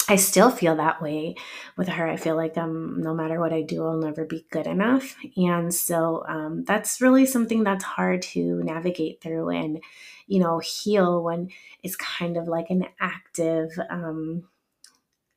I 0.09 0.15
still 0.17 0.51
feel 0.51 0.77
that 0.77 1.03
way 1.03 1.35
with 1.77 1.89
her. 1.89 2.07
I 2.07 2.17
feel 2.17 2.37
like 2.37 2.57
um, 2.57 3.03
no 3.03 3.13
matter 3.13 3.41
what 3.41 3.53
I 3.53 3.63
do, 3.63 3.85
I'll 3.85 3.97
never 3.97 4.25
be 4.25 4.47
good 4.51 4.69
enough. 4.69 5.17
And 5.37 5.75
so 5.75 6.25
um, 6.29 6.63
that's 6.63 7.01
really 7.01 7.27
something 7.27 7.65
that's 7.65 7.83
hard 7.83 8.23
to 8.23 8.63
navigate 8.63 9.21
through 9.21 9.49
and, 9.51 9.83
you 10.29 10.39
know, 10.39 10.61
heal 10.61 11.25
when 11.25 11.49
it's 11.83 11.97
kind 11.97 12.37
of 12.37 12.47
like 12.47 12.71
an 12.71 12.87
active, 13.01 13.71
um, 13.91 14.45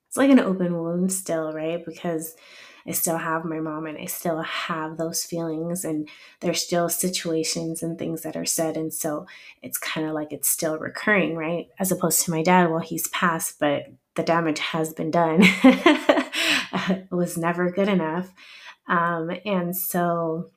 it's 0.08 0.18
like 0.18 0.30
an 0.30 0.40
open 0.40 0.78
wound 0.78 1.12
still, 1.12 1.52
right? 1.52 1.84
Because 1.84 2.36
I 2.88 2.92
still 2.92 3.18
have 3.18 3.46
my 3.46 3.60
mom 3.60 3.86
and 3.86 3.98
I 3.98 4.06
still 4.06 4.42
have 4.42 4.98
those 4.98 5.24
feelings 5.24 5.86
and 5.86 6.08
there's 6.40 6.62
still 6.62 6.90
situations 6.90 7.84
and 7.84 7.98
things 7.98 8.22
that 8.22 8.36
are 8.36 8.46
said. 8.46 8.78
And 8.78 8.94
so 8.94 9.28
it's 9.62 9.78
kind 9.78 10.08
of 10.08 10.14
like 10.14 10.32
it's 10.32 10.50
still 10.50 10.78
recurring, 10.78 11.36
right? 11.36 11.68
As 11.80 11.92
opposed 11.92 12.22
to 12.24 12.32
my 12.32 12.44
dad, 12.44 12.70
well, 12.70 12.80
he's 12.80 13.08
passed, 13.10 13.60
but 13.60 13.88
the 14.16 14.24
damage 14.24 14.60
has 14.60 14.94
been 14.94 15.12
done. 15.12 15.40
it 15.64 17.12
was 17.12 17.38
never 17.38 17.72
good 17.72 17.88
enough. 17.88 18.32
Um, 18.88 19.32
and 19.46 19.76
so, 19.76 20.50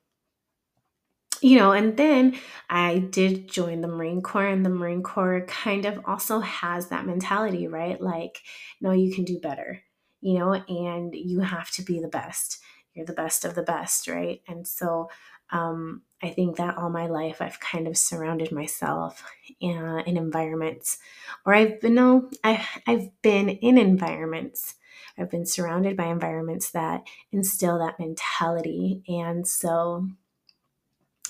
you 1.41 1.59
know, 1.59 1.73
and 1.73 1.97
then 1.97 2.39
I 2.71 2.99
did 2.99 3.49
join 3.49 3.81
the 3.81 3.89
Marine 3.89 4.23
Corps, 4.23 4.47
and 4.47 4.65
the 4.65 4.71
Marine 4.71 5.03
Corps 5.03 5.45
kind 5.47 5.85
of 5.85 6.01
also 6.07 6.41
has 6.41 6.89
that 6.89 7.05
mentality, 7.05 7.67
right? 7.67 8.01
Like, 8.01 8.41
no, 8.81 8.93
you 8.93 9.13
can 9.13 9.25
do 9.25 9.39
better 9.39 9.83
you 10.23 10.39
know, 10.39 10.55
and 10.55 11.15
you 11.15 11.41
have 11.41 11.71
to 11.73 11.83
be 11.83 12.01
the 12.01 12.09
best. 12.09 12.61
You're 12.95 13.05
the 13.07 13.13
best 13.13 13.45
of 13.45 13.55
the 13.55 13.63
best, 13.63 14.09
right? 14.09 14.41
And 14.49 14.67
so 14.67 15.11
um, 15.51 16.03
I 16.23 16.31
think 16.31 16.57
that 16.57 16.79
all 16.79 16.89
my 16.89 17.07
life 17.09 17.43
I've 17.43 17.61
kind 17.61 17.87
of 17.87 17.99
surrounded 17.99 18.53
myself 18.53 19.23
in, 19.61 19.77
uh, 19.77 20.03
in 20.07 20.17
environments, 20.17 20.99
or 21.45 21.55
I've 21.55 21.81
been 21.81 21.95
no, 21.95 22.31
I, 22.43 22.67
I've 22.87 23.11
been 23.21 23.51
in 23.51 23.77
environments. 23.77 24.77
I've 25.19 25.31
been 25.31 25.45
surrounded 25.45 25.97
by 25.97 26.07
environments 26.07 26.71
that 26.71 27.03
instill 27.33 27.79
that 27.81 27.99
mentality, 27.99 29.03
and 29.09 29.47
so 29.47 30.09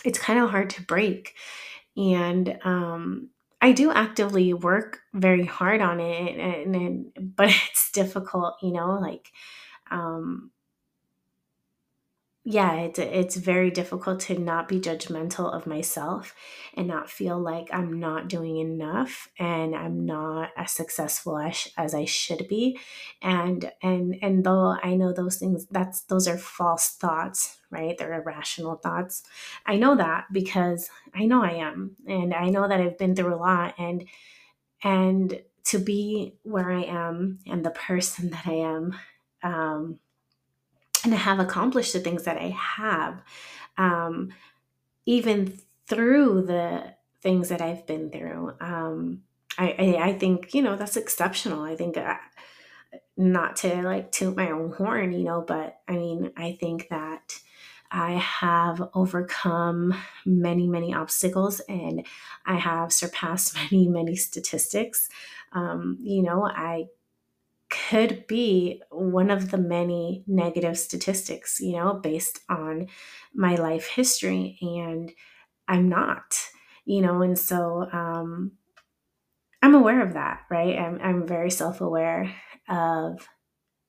it's 0.05 0.19
kind 0.19 0.39
of 0.39 0.51
hard 0.51 0.71
to 0.71 0.83
break. 0.83 1.35
And 1.97 2.59
um, 2.63 3.31
I 3.63 3.73
do 3.73 3.93
actively 3.93 4.55
work 4.55 5.01
very 5.15 5.47
hard 5.47 5.81
on 5.83 6.01
it, 6.01 6.39
and, 6.39 6.77
and 6.77 7.37
but 7.37 7.49
it's 7.71 7.93
difficult, 7.93 8.57
you 8.63 8.73
know, 8.73 8.99
like 9.01 9.31
um, 9.91 10.51
yeah, 12.45 12.75
it's 12.75 12.99
it's 12.99 13.37
very 13.37 13.71
difficult 13.71 14.19
to 14.23 14.37
not 14.37 14.67
be 14.67 14.81
judgmental 14.81 15.55
of 15.55 15.65
myself 15.65 16.35
and 16.75 16.89
not 16.89 17.09
feel 17.09 17.39
like 17.39 17.69
I'm 17.73 18.01
not 18.01 18.29
doing 18.29 18.57
enough 18.57 19.29
and 19.39 19.77
I'm 19.77 20.05
not 20.05 20.51
as 20.57 20.73
successful 20.73 21.39
as, 21.39 21.69
as 21.77 21.95
I 21.95 22.05
should 22.05 22.49
be. 22.49 22.81
And 23.23 23.71
and 23.81 24.17
and 24.23 24.43
though 24.43 24.77
I 24.83 24.97
know 24.97 25.13
those 25.13 25.37
things 25.37 25.67
that's 25.71 26.03
those 26.03 26.27
are 26.27 26.37
false 26.37 26.89
thoughts, 26.89 27.59
right? 27.71 27.97
They're 27.97 28.21
irrational 28.21 28.75
thoughts. 28.75 29.23
I 29.65 29.77
know 29.77 29.95
that 29.95 30.25
because 30.33 30.91
I 31.15 31.27
know 31.27 31.45
I 31.45 31.53
am 31.53 31.97
and 32.09 32.35
I 32.35 32.49
know 32.49 32.67
that 32.67 32.81
I've 32.81 32.99
been 32.99 33.15
through 33.15 33.35
a 33.35 33.37
lot 33.37 33.75
and 33.79 34.09
and 34.83 35.41
to 35.65 35.79
be 35.79 36.35
where 36.43 36.73
I 36.73 36.83
am 36.83 37.39
and 37.47 37.65
the 37.65 37.71
person 37.71 38.31
that 38.33 38.47
I 38.47 38.55
am 38.55 38.95
um 39.45 40.01
and 41.05 41.15
have 41.15 41.39
accomplished 41.39 41.93
the 41.93 42.01
things 42.01 42.25
that 42.25 42.37
I 42.37 42.57
have, 42.57 43.23
um, 43.77 44.33
even 45.07 45.59
through 45.87 46.43
the 46.43 46.95
things 47.21 47.49
that 47.49 47.61
I've 47.61 47.87
been 47.87 48.11
through. 48.11 48.55
Um, 48.61 49.23
I, 49.59 49.75
I, 49.79 50.09
I, 50.09 50.13
think, 50.19 50.55
you 50.55 50.63
know, 50.63 50.77
that's 50.77 50.97
exceptional. 50.97 51.63
I 51.63 51.77
think, 51.77 51.97
uh, 51.97 52.17
not 53.17 53.57
to 53.57 53.83
like 53.83 54.11
toot 54.11 54.37
my 54.37 54.51
own 54.51 54.73
horn, 54.73 55.13
you 55.13 55.25
know, 55.25 55.45
but 55.47 55.81
I 55.87 55.93
mean, 55.93 56.33
I 56.37 56.57
think 56.59 56.89
that 56.89 57.39
I 57.91 58.13
have 58.13 58.83
overcome 58.95 59.95
many, 60.25 60.67
many 60.67 60.95
obstacles 60.95 61.61
and 61.69 62.07
I 62.47 62.57
have 62.57 62.93
surpassed 62.93 63.55
many, 63.71 63.89
many 63.89 64.17
statistics. 64.17 65.09
Um, 65.53 65.99
you 66.01 66.23
know, 66.23 66.47
I 66.47 66.87
could 67.91 68.27
be 68.27 68.83
one 68.91 69.31
of 69.31 69.51
the 69.51 69.59
many 69.59 70.25
negative 70.27 70.79
statistics, 70.79 71.61
you 71.61 71.73
know, 71.73 71.95
based 71.95 72.41
on 72.49 72.89
my 73.35 73.57
life 73.57 73.89
history. 73.89 74.59
And 74.63 75.13
I'm 75.69 75.89
not. 75.89 76.39
you 76.85 77.01
know, 77.03 77.23
and 77.23 77.39
so 77.39 77.89
um, 77.93 78.53
I'm 79.63 79.75
aware 79.75 80.03
of 80.03 80.15
that, 80.15 80.43
right? 80.51 80.79
I'm, 80.79 81.01
I'm 81.01 81.27
very 81.27 81.51
self 81.51 81.81
aware 81.81 82.35
of 82.69 83.29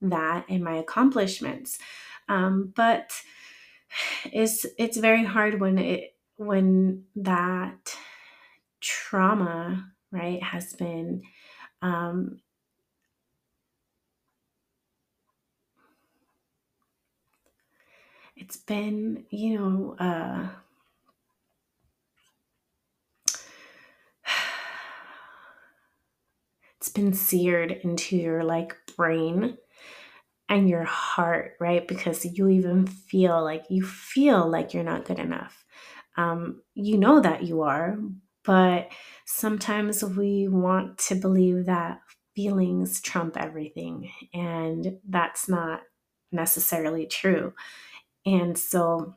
that 0.02 0.46
and 0.50 0.64
my 0.64 0.78
accomplishments. 0.78 1.80
Um, 2.30 2.74
but 2.76 3.14
it's 4.26 4.66
it's 4.78 4.98
very 4.98 5.24
hard 5.24 5.60
when 5.60 5.78
it 5.78 6.16
when 6.38 7.06
that 7.16 7.96
trauma 8.82 9.92
right 10.12 10.42
has 10.44 10.74
been 10.74 11.24
um, 11.82 12.42
it's 18.44 18.58
been 18.58 19.26
you 19.30 19.58
know 19.58 19.96
uh, 20.00 20.50
it's 26.78 26.90
been 26.90 27.14
seared 27.14 27.72
into 27.72 28.18
your 28.18 28.44
like 28.44 28.76
brain 28.98 29.58
and 30.50 30.70
your 30.70 30.84
heart, 30.84 31.54
right? 31.60 31.88
Because 31.88 32.26
you 32.26 32.50
even 32.50 32.86
feel 32.86 33.42
like 33.44 33.64
you 33.70 33.84
feel 33.86 34.50
like 34.50 34.74
you're 34.74 34.84
not 34.84 35.06
good 35.06 35.20
enough. 35.20 35.66
Um, 36.18 36.62
you 36.76 36.98
know 36.98 37.22
that 37.22 37.44
you 37.44 37.62
are, 37.62 37.98
but 38.44 38.90
sometimes 39.26 40.04
we 40.04 40.48
want 40.50 40.98
to 41.00 41.16
believe 41.16 41.66
that 41.68 42.02
feelings 42.36 43.02
trump 43.02 43.38
everything, 43.38 44.12
and 44.34 44.98
that's 45.08 45.48
not 45.50 45.82
necessarily 46.32 47.06
true. 47.06 47.54
And 48.26 48.58
so 48.58 49.16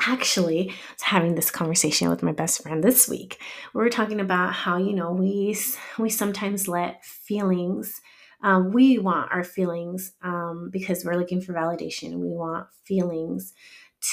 actually 0.00 0.72
having 1.00 1.34
this 1.34 1.50
conversation 1.50 2.08
with 2.08 2.22
my 2.22 2.32
best 2.32 2.62
friend 2.62 2.82
this 2.82 3.08
week. 3.08 3.40
We 3.74 3.80
were 3.82 3.90
talking 3.90 4.20
about 4.20 4.52
how 4.54 4.76
you 4.78 4.94
know 4.94 5.12
we 5.12 5.56
we 5.98 6.08
sometimes 6.10 6.68
let 6.68 7.04
feelings. 7.04 8.00
Um, 8.42 8.72
we 8.72 8.98
want 8.98 9.32
our 9.32 9.42
feelings 9.42 10.12
um, 10.22 10.70
because 10.72 11.04
we're 11.04 11.16
looking 11.16 11.40
for 11.40 11.52
validation. 11.52 12.18
We 12.18 12.28
want 12.28 12.68
feelings 12.84 13.52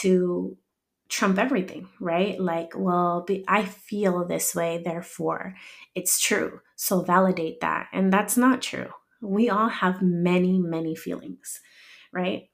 to 0.01 0.57
trump 1.09 1.37
everything, 1.37 1.87
right? 1.99 2.39
Like, 2.39 2.71
well, 2.75 3.23
be, 3.25 3.45
I 3.47 3.63
feel 3.63 4.25
this 4.25 4.55
way, 4.55 4.81
therefore 4.83 5.55
it's 5.93 6.19
true. 6.19 6.59
So 6.75 7.01
validate 7.01 7.61
that. 7.61 7.87
And 7.93 8.11
that's 8.11 8.35
not 8.35 8.61
true. 8.61 8.89
We 9.21 9.49
all 9.49 9.69
have 9.69 10.01
many, 10.01 10.59
many 10.59 10.95
feelings, 10.95 11.61
right? 12.11 12.49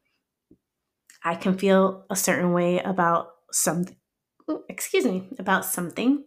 I 1.23 1.35
can 1.35 1.57
feel 1.57 2.05
a 2.09 2.15
certain 2.15 2.51
way 2.51 2.79
about 2.79 3.27
something, 3.51 3.95
excuse 4.69 5.05
me, 5.05 5.27
about 5.37 5.65
something, 5.65 6.23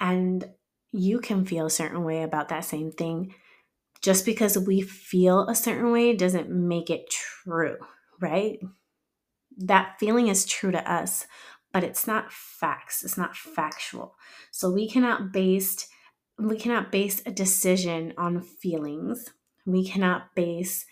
and 0.00 0.48
you 0.92 1.20
can 1.20 1.44
feel 1.44 1.66
a 1.66 1.70
certain 1.70 2.04
way 2.04 2.22
about 2.22 2.48
that 2.48 2.64
same 2.64 2.90
thing. 2.90 3.34
Just 4.02 4.24
because 4.24 4.56
we 4.58 4.80
feel 4.80 5.48
a 5.48 5.54
certain 5.54 5.90
way 5.90 6.14
doesn't 6.14 6.50
make 6.50 6.88
it 6.90 7.10
true, 7.10 7.76
right? 8.20 8.58
That 9.56 9.96
feeling 9.98 10.28
is 10.28 10.46
true 10.46 10.70
to 10.70 10.90
us, 10.90 11.26
but 11.72 11.84
it's 11.84 12.06
not 12.06 12.32
facts. 12.32 13.02
It's 13.02 13.18
not 13.18 13.36
factual. 13.36 14.14
So 14.50 14.70
we 14.70 14.88
cannot 14.88 15.32
base 15.32 15.88
we 16.38 16.56
cannot 16.56 16.92
base 16.92 17.20
a 17.26 17.32
decision 17.32 18.14
on 18.16 18.40
feelings. 18.42 19.30
We 19.66 19.84
cannot 19.84 20.34
base 20.36 20.86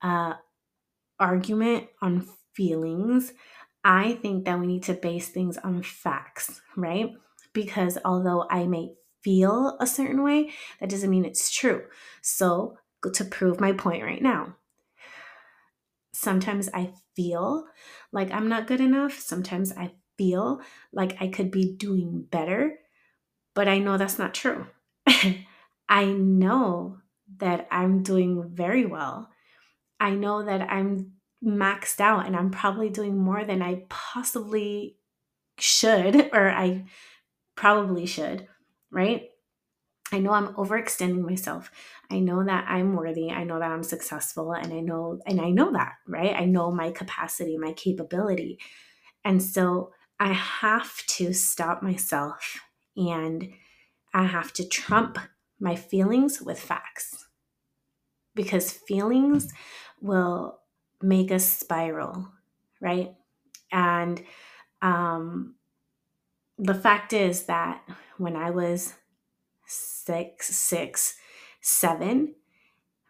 uh, 0.00 0.34
argument 1.18 1.88
on 2.00 2.28
feelings. 2.54 3.32
I 3.84 4.14
think 4.22 4.44
that 4.44 4.60
we 4.60 4.66
need 4.66 4.84
to 4.84 4.94
base 4.94 5.28
things 5.28 5.58
on 5.58 5.82
facts, 5.82 6.60
right? 6.76 7.12
Because 7.52 7.98
although 8.04 8.46
I 8.50 8.66
may 8.66 8.92
feel 9.22 9.76
a 9.80 9.86
certain 9.86 10.22
way, 10.22 10.50
that 10.80 10.90
doesn't 10.90 11.10
mean 11.10 11.24
it's 11.24 11.50
true. 11.50 11.82
So, 12.22 12.76
to 13.14 13.24
prove 13.24 13.60
my 13.60 13.72
point 13.72 14.04
right 14.04 14.22
now, 14.22 14.56
sometimes 16.12 16.68
I 16.72 16.92
feel 17.16 17.64
like 18.12 18.30
I'm 18.30 18.48
not 18.48 18.66
good 18.66 18.80
enough. 18.80 19.18
Sometimes 19.18 19.72
I 19.72 19.92
feel 20.16 20.60
like 20.92 21.16
I 21.20 21.28
could 21.28 21.50
be 21.50 21.74
doing 21.74 22.26
better, 22.30 22.78
but 23.54 23.66
I 23.66 23.78
know 23.78 23.96
that's 23.96 24.18
not 24.18 24.34
true. 24.34 24.66
I 25.88 26.04
know 26.04 26.98
that 27.38 27.66
I'm 27.70 28.02
doing 28.02 28.50
very 28.52 28.86
well. 28.86 29.28
I 29.98 30.10
know 30.10 30.44
that 30.44 30.62
I'm 30.62 31.12
maxed 31.44 32.00
out 32.00 32.26
and 32.26 32.36
I'm 32.36 32.50
probably 32.50 32.88
doing 32.88 33.18
more 33.18 33.44
than 33.44 33.62
I 33.62 33.84
possibly 33.88 34.96
should 35.58 36.30
or 36.32 36.50
I 36.50 36.84
probably 37.56 38.06
should, 38.06 38.46
right? 38.90 39.28
I 40.12 40.18
know 40.18 40.32
I'm 40.32 40.54
overextending 40.54 41.22
myself. 41.22 41.70
I 42.10 42.18
know 42.18 42.44
that 42.44 42.66
I'm 42.68 42.94
worthy. 42.94 43.30
I 43.30 43.44
know 43.44 43.58
that 43.58 43.70
I'm 43.70 43.82
successful 43.82 44.52
and 44.52 44.72
I 44.72 44.80
know 44.80 45.20
and 45.26 45.40
I 45.40 45.50
know 45.50 45.72
that, 45.72 45.94
right? 46.06 46.36
I 46.36 46.44
know 46.44 46.70
my 46.70 46.90
capacity, 46.90 47.56
my 47.56 47.72
capability. 47.72 48.58
And 49.24 49.42
so 49.42 49.92
I 50.20 50.32
have 50.32 50.94
to 51.06 51.32
stop 51.32 51.82
myself 51.82 52.60
and 52.96 53.48
I 54.12 54.24
have 54.24 54.52
to 54.54 54.68
trump 54.68 55.18
my 55.58 55.76
feelings 55.76 56.42
with 56.42 56.60
facts. 56.60 57.26
Because 58.34 58.72
feelings 58.72 59.52
will 60.00 60.61
make 61.02 61.30
us 61.30 61.44
spiral, 61.44 62.28
right? 62.80 63.14
And 63.70 64.22
um, 64.80 65.56
the 66.58 66.74
fact 66.74 67.12
is 67.12 67.44
that 67.44 67.82
when 68.18 68.36
I 68.36 68.50
was 68.50 68.94
six, 69.66 70.48
six, 70.48 71.16
seven, 71.60 72.34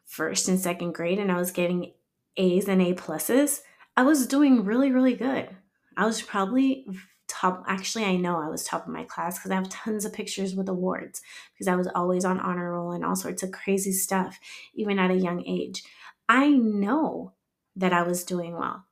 first 0.07 0.49
and 0.49 0.61
second 0.61 0.93
grade, 0.93 1.19
and 1.19 1.33
I 1.33 1.39
was 1.39 1.51
getting 1.51 1.93
A's 2.37 2.69
and 2.69 2.83
A 2.83 2.95
pluses, 2.95 3.61
I 3.97 4.03
was 4.05 4.27
doing 4.27 4.65
really, 4.65 4.91
really 4.91 5.15
good. 5.15 5.49
I 5.97 6.07
was 6.07 6.23
probably 6.23 6.87
top 7.33 7.65
actually 7.67 8.05
i 8.05 8.15
know 8.15 8.39
i 8.39 8.49
was 8.49 8.63
top 8.63 8.87
of 8.87 8.93
my 8.93 9.05
class 9.05 9.39
because 9.39 9.51
i 9.51 9.55
have 9.55 9.69
tons 9.71 10.05
of 10.05 10.13
pictures 10.13 10.55
with 10.55 10.69
awards 10.69 11.23
because 11.53 11.67
i 11.67 11.75
was 11.75 11.89
always 11.95 12.27
on 12.27 12.39
honor 12.39 12.73
roll 12.73 12.93
and 12.93 13.05
all 13.05 13.17
sorts 13.17 13.43
of 13.43 13.51
crazy 13.51 13.91
stuff 13.91 14.39
even 14.75 14.99
at 14.99 15.11
a 15.11 15.15
young 15.15 15.43
age 15.47 15.83
i 16.29 16.49
know 16.49 17.33
that 17.77 17.93
I 17.93 18.03
was 18.03 18.25
doing 18.25 18.57
well. 18.57 18.87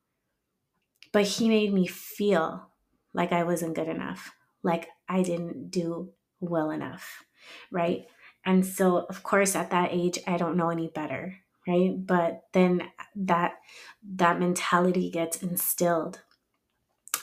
But 1.13 1.25
he 1.25 1.49
made 1.49 1.73
me 1.73 1.87
feel 1.87 2.71
like 3.13 3.33
I 3.33 3.43
wasn't 3.43 3.75
good 3.75 3.89
enough, 3.89 4.33
like 4.63 4.89
I 5.09 5.23
didn't 5.23 5.71
do 5.71 6.13
well 6.41 6.71
enough, 6.71 7.25
right? 7.71 8.07
And 8.45 8.65
so, 8.65 9.07
of 9.09 9.23
course, 9.23 9.55
at 9.55 9.71
that 9.71 9.91
age, 9.93 10.19
I 10.27 10.37
don't 10.37 10.57
know 10.57 10.71
any 10.71 10.89
better, 10.89 11.37
right? 11.67 11.95
But 11.97 12.45
then 12.53 12.85
that 13.17 13.55
that 14.03 14.39
mentality 14.39 15.11
gets 15.11 15.43
instilled 15.43 16.21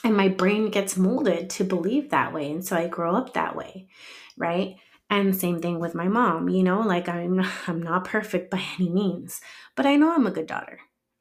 and 0.04 0.16
my 0.16 0.28
brain 0.28 0.70
gets 0.70 0.96
molded 0.96 1.50
to 1.50 1.64
believe 1.64 2.10
that 2.10 2.32
way 2.32 2.50
and 2.50 2.64
so 2.64 2.76
i 2.76 2.86
grow 2.86 3.14
up 3.14 3.34
that 3.34 3.56
way 3.56 3.88
right 4.36 4.76
and 5.10 5.34
same 5.34 5.60
thing 5.60 5.78
with 5.78 5.94
my 5.94 6.08
mom 6.08 6.48
you 6.48 6.62
know 6.62 6.80
like 6.80 7.08
i'm 7.08 7.44
i'm 7.66 7.82
not 7.82 8.04
perfect 8.04 8.50
by 8.50 8.62
any 8.78 8.88
means 8.88 9.40
but 9.74 9.86
i 9.86 9.96
know 9.96 10.12
i'm 10.14 10.26
a 10.26 10.30
good 10.30 10.46
daughter 10.46 10.78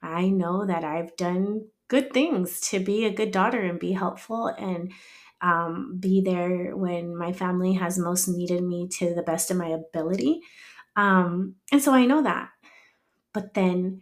I 0.08 0.30
know 0.30 0.66
that 0.66 0.84
I've 0.84 1.16
done 1.18 1.68
good 1.88 2.14
things 2.14 2.60
to 2.70 2.80
be 2.80 3.06
a 3.06 3.14
good 3.14 3.32
daughter 3.32 3.62
and 3.62 3.80
be 3.80 3.92
helpful 3.92 4.48
and 4.48 4.92
um, 5.42 5.98
be 6.00 6.22
there 6.22 6.76
when 6.76 7.16
my 7.16 7.32
family 7.32 7.74
has 7.74 8.00
most 8.00 8.28
needed 8.28 8.64
me 8.64 8.88
to 9.00 9.14
the 9.14 9.22
best 9.24 9.52
of 9.52 9.58
my 9.58 9.68
ability. 9.68 10.42
Um, 10.96 11.56
and 11.72 11.82
so 11.82 11.94
I 11.94 12.06
know 12.06 12.24
that. 12.24 12.50
But 13.34 13.54
then 13.54 14.02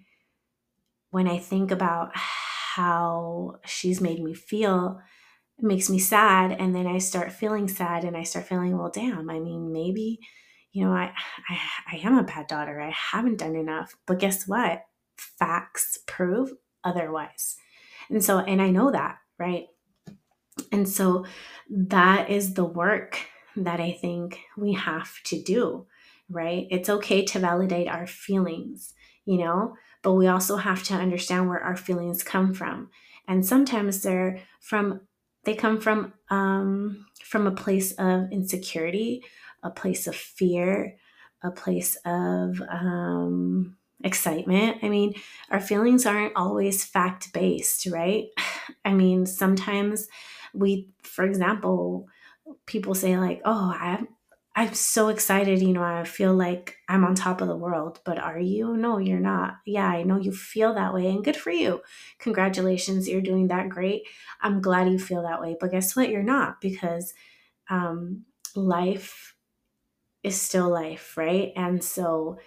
when 1.12 1.28
I 1.28 1.38
think 1.38 1.72
about 1.72 2.12
how 2.16 3.58
she's 3.66 4.02
made 4.02 4.22
me 4.22 4.34
feel, 4.34 5.00
it 5.58 5.66
makes 5.66 5.90
me 5.90 6.00
sad. 6.00 6.52
And 6.52 6.76
then 6.76 6.88
I 6.88 6.98
start 6.98 7.32
feeling 7.32 7.68
sad 7.68 8.04
and 8.04 8.18
I 8.18 8.24
start 8.24 8.48
feeling, 8.48 8.78
well, 8.78 8.92
damn, 8.94 9.30
I 9.30 9.40
mean, 9.40 9.72
maybe, 9.72 10.20
you 10.72 10.86
know, 10.86 10.92
I, 10.94 11.14
I, 11.50 11.60
I 11.94 11.98
am 12.04 12.18
a 12.18 12.24
bad 12.24 12.48
daughter. 12.48 12.82
I 12.82 12.92
haven't 12.92 13.40
done 13.40 13.56
enough. 13.56 13.96
But 14.06 14.20
guess 14.20 14.48
what? 14.48 14.84
Facts 15.18 16.00
prove 16.06 16.52
otherwise. 16.84 17.58
And 18.10 18.24
so, 18.24 18.40
and 18.40 18.62
I 18.62 18.70
know 18.70 18.92
that, 18.92 19.18
right? 19.38 19.68
And 20.72 20.88
so 20.88 21.26
that 21.70 22.30
is 22.30 22.54
the 22.54 22.66
work 22.66 23.20
that 23.56 23.80
I 23.80 23.92
think 23.92 24.40
we 24.58 24.74
have 24.74 25.12
to 25.26 25.42
do, 25.42 25.88
right? 26.30 26.68
It's 26.70 26.90
okay 26.90 27.26
to 27.26 27.40
validate 27.40 27.88
our 27.88 28.08
feelings, 28.08 28.94
you 29.26 29.38
know, 29.38 29.76
but 30.02 30.14
we 30.14 30.28
also 30.28 30.58
have 30.58 30.84
to 30.84 30.94
understand 30.94 31.50
where 31.50 31.64
our 31.64 31.76
feelings 31.76 32.24
come 32.24 32.54
from. 32.54 32.90
And 33.28 33.46
sometimes 33.46 34.02
they're 34.02 34.40
from 34.60 35.02
they 35.46 35.56
come 35.56 35.80
from 35.80 36.14
um 36.30 37.06
from 37.24 37.48
a 37.48 37.52
place 37.52 37.92
of 37.94 38.32
insecurity, 38.32 39.24
a 39.64 39.70
place 39.70 40.08
of 40.08 40.16
fear, 40.16 40.98
a 41.44 41.52
place 41.52 41.98
of 42.06 42.62
um 42.70 43.78
excitement. 44.06 44.80
I 44.84 44.90
mean, 44.90 45.16
our 45.52 45.62
feelings 45.62 46.06
aren't 46.06 46.38
always 46.38 46.86
fact 46.86 47.34
based, 47.34 47.88
right? 47.88 48.26
I 48.86 48.94
mean, 48.94 49.26
sometimes 49.28 50.08
we, 50.54 50.92
for 51.04 51.26
example, 51.26 52.08
people 52.66 52.96
say 52.96 53.18
like, 53.18 53.42
"Oh, 53.46 53.76
I'm 53.80 54.08
I'm 54.58 54.74
so 54.74 55.10
excited, 55.10 55.62
you 55.62 55.74
know, 55.74 55.84
I 55.84 56.06
feel 56.06 56.34
like 56.34 56.78
I'm 56.88 57.04
on 57.04 57.16
top 57.16 57.42
of 57.42 57.48
the 57.48 57.56
world." 57.58 58.00
But 58.06 58.20
are 58.20 58.40
you? 58.40 58.78
No, 58.78 58.98
you're 59.00 59.20
not. 59.20 59.56
Yeah, 59.66 59.88
I 59.88 60.04
know 60.04 60.18
you 60.20 60.32
feel 60.32 60.74
that 60.76 60.94
way 60.94 61.08
and 61.10 61.24
good 61.24 61.36
for 61.38 61.52
you. 61.52 61.82
Congratulations, 62.20 63.08
you're 63.10 63.22
doing 63.22 63.48
that 63.50 63.70
great. 63.70 64.04
I'm 64.42 64.62
glad 64.62 64.90
you 64.90 65.00
feel 65.00 65.24
that 65.24 65.42
way. 65.42 65.58
But 65.60 65.72
guess 65.72 65.96
what? 65.96 66.10
You're 66.10 66.24
not 66.24 66.62
because 66.62 67.14
um 67.70 68.26
life 68.56 69.36
is 70.24 70.40
still 70.42 70.70
life, 70.70 71.18
right? 71.18 71.52
And 71.56 71.84
so 71.84 72.38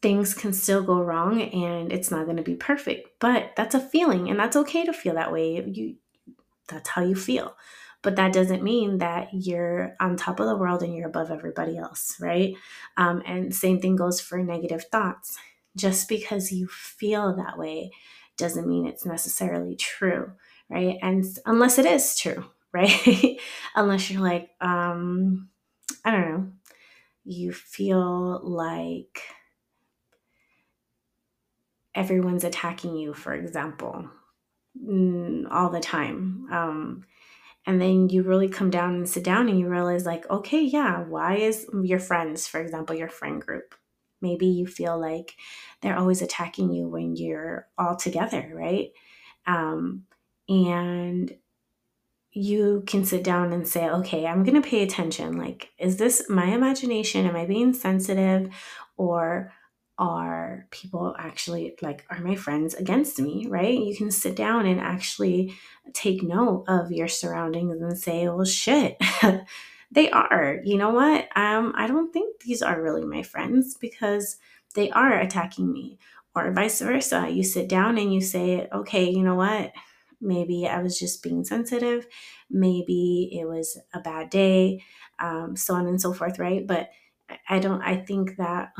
things 0.00 0.34
can 0.34 0.52
still 0.52 0.82
go 0.82 1.00
wrong 1.00 1.40
and 1.40 1.92
it's 1.92 2.10
not 2.10 2.24
going 2.24 2.36
to 2.36 2.42
be 2.42 2.54
perfect. 2.54 3.08
But 3.20 3.52
that's 3.56 3.74
a 3.74 3.80
feeling 3.80 4.30
and 4.30 4.38
that's 4.38 4.56
okay 4.56 4.84
to 4.84 4.92
feel 4.92 5.14
that 5.14 5.32
way. 5.32 5.64
You 5.66 5.96
that's 6.68 6.90
how 6.90 7.02
you 7.02 7.14
feel. 7.14 7.56
But 8.02 8.16
that 8.16 8.32
doesn't 8.32 8.62
mean 8.62 8.98
that 8.98 9.28
you're 9.32 9.96
on 9.98 10.16
top 10.16 10.38
of 10.38 10.46
the 10.46 10.56
world 10.56 10.82
and 10.82 10.94
you're 10.94 11.08
above 11.08 11.30
everybody 11.30 11.76
else, 11.76 12.16
right? 12.20 12.54
Um, 12.96 13.22
and 13.26 13.54
same 13.54 13.80
thing 13.80 13.96
goes 13.96 14.20
for 14.20 14.38
negative 14.38 14.84
thoughts. 14.84 15.36
Just 15.76 16.08
because 16.08 16.52
you 16.52 16.68
feel 16.68 17.34
that 17.36 17.58
way 17.58 17.90
doesn't 18.36 18.68
mean 18.68 18.86
it's 18.86 19.04
necessarily 19.04 19.74
true, 19.74 20.32
right? 20.68 20.96
And 21.02 21.24
unless 21.44 21.78
it 21.78 21.86
is 21.86 22.16
true, 22.16 22.44
right? 22.72 23.38
unless 23.74 24.10
you're 24.10 24.22
like, 24.22 24.50
um, 24.60 25.48
I 26.04 26.10
don't 26.10 26.30
know, 26.30 26.48
you 27.24 27.52
feel 27.52 28.40
like 28.44 29.22
everyone's 31.98 32.44
attacking 32.44 32.96
you, 32.96 33.12
for 33.12 33.34
example, 33.34 34.08
all 35.50 35.70
the 35.70 35.80
time. 35.82 36.46
Um, 36.52 37.04
and 37.66 37.80
then 37.80 38.08
you 38.08 38.22
really 38.22 38.48
come 38.48 38.70
down 38.70 38.94
and 38.94 39.08
sit 39.08 39.24
down 39.24 39.48
and 39.48 39.58
you 39.58 39.68
realize, 39.68 40.06
like, 40.06 40.30
okay, 40.30 40.62
yeah, 40.62 41.00
why 41.00 41.36
is 41.36 41.66
your 41.82 41.98
friends, 41.98 42.46
for 42.46 42.60
example, 42.60 42.96
your 42.96 43.08
friend 43.08 43.42
group? 43.42 43.74
Maybe 44.22 44.46
you 44.46 44.66
feel 44.66 44.98
like 44.98 45.34
they're 45.82 45.98
always 45.98 46.22
attacking 46.22 46.72
you 46.72 46.88
when 46.88 47.16
you're 47.16 47.66
all 47.76 47.96
together, 47.96 48.50
right? 48.54 48.90
Um, 49.46 50.04
and 50.48 51.34
you 52.30 52.84
can 52.86 53.04
sit 53.04 53.24
down 53.24 53.52
and 53.52 53.66
say, 53.66 53.88
okay, 53.88 54.26
I'm 54.26 54.44
going 54.44 54.60
to 54.60 54.68
pay 54.68 54.82
attention. 54.82 55.36
Like, 55.36 55.70
is 55.78 55.96
this 55.96 56.28
my 56.28 56.46
imagination? 56.46 57.26
Am 57.26 57.36
I 57.36 57.44
being 57.44 57.74
sensitive? 57.74 58.54
Or 58.96 59.52
are 59.98 60.66
people 60.70 61.14
actually 61.18 61.74
like 61.82 62.04
are 62.10 62.20
my 62.20 62.34
friends 62.34 62.74
against 62.74 63.18
me 63.20 63.46
right? 63.48 63.78
You 63.78 63.96
can 63.96 64.10
sit 64.10 64.36
down 64.36 64.66
and 64.66 64.80
actually 64.80 65.54
take 65.92 66.22
note 66.22 66.64
of 66.68 66.92
your 66.92 67.08
surroundings 67.08 67.80
and 67.80 67.98
say 67.98 68.28
well 68.28 68.44
shit 68.44 68.96
they 69.90 70.10
are. 70.10 70.60
You 70.64 70.78
know 70.78 70.90
what? 70.90 71.28
Um 71.36 71.72
i 71.76 71.86
don't 71.86 72.12
think 72.12 72.40
these 72.40 72.62
are 72.62 72.80
really 72.82 73.04
my 73.04 73.22
friends 73.22 73.74
because 73.74 74.36
they 74.74 74.90
are 74.90 75.18
attacking 75.18 75.72
me. 75.72 75.98
Or 76.34 76.52
vice 76.52 76.80
versa 76.80 77.28
you 77.28 77.42
sit 77.42 77.68
down 77.68 77.98
and 77.98 78.14
you 78.14 78.20
say 78.20 78.68
okay 78.72 79.10
you 79.10 79.22
know 79.22 79.34
what? 79.36 79.72
Maybe 80.20 80.66
i 80.68 80.80
was 80.82 80.98
just 80.98 81.22
being 81.22 81.44
sensitive. 81.44 82.06
Maybe 82.50 83.30
it 83.32 83.46
was 83.46 83.78
a 83.92 84.00
bad 84.00 84.30
day 84.30 84.82
um, 85.20 85.56
so 85.56 85.74
on 85.74 85.86
and 85.88 86.00
so 86.00 86.12
forth 86.12 86.38
right? 86.38 86.66
But 86.66 86.90
I 87.48 87.58
don't, 87.58 87.82
I 87.82 87.96
think 87.96 88.36
that 88.36 88.72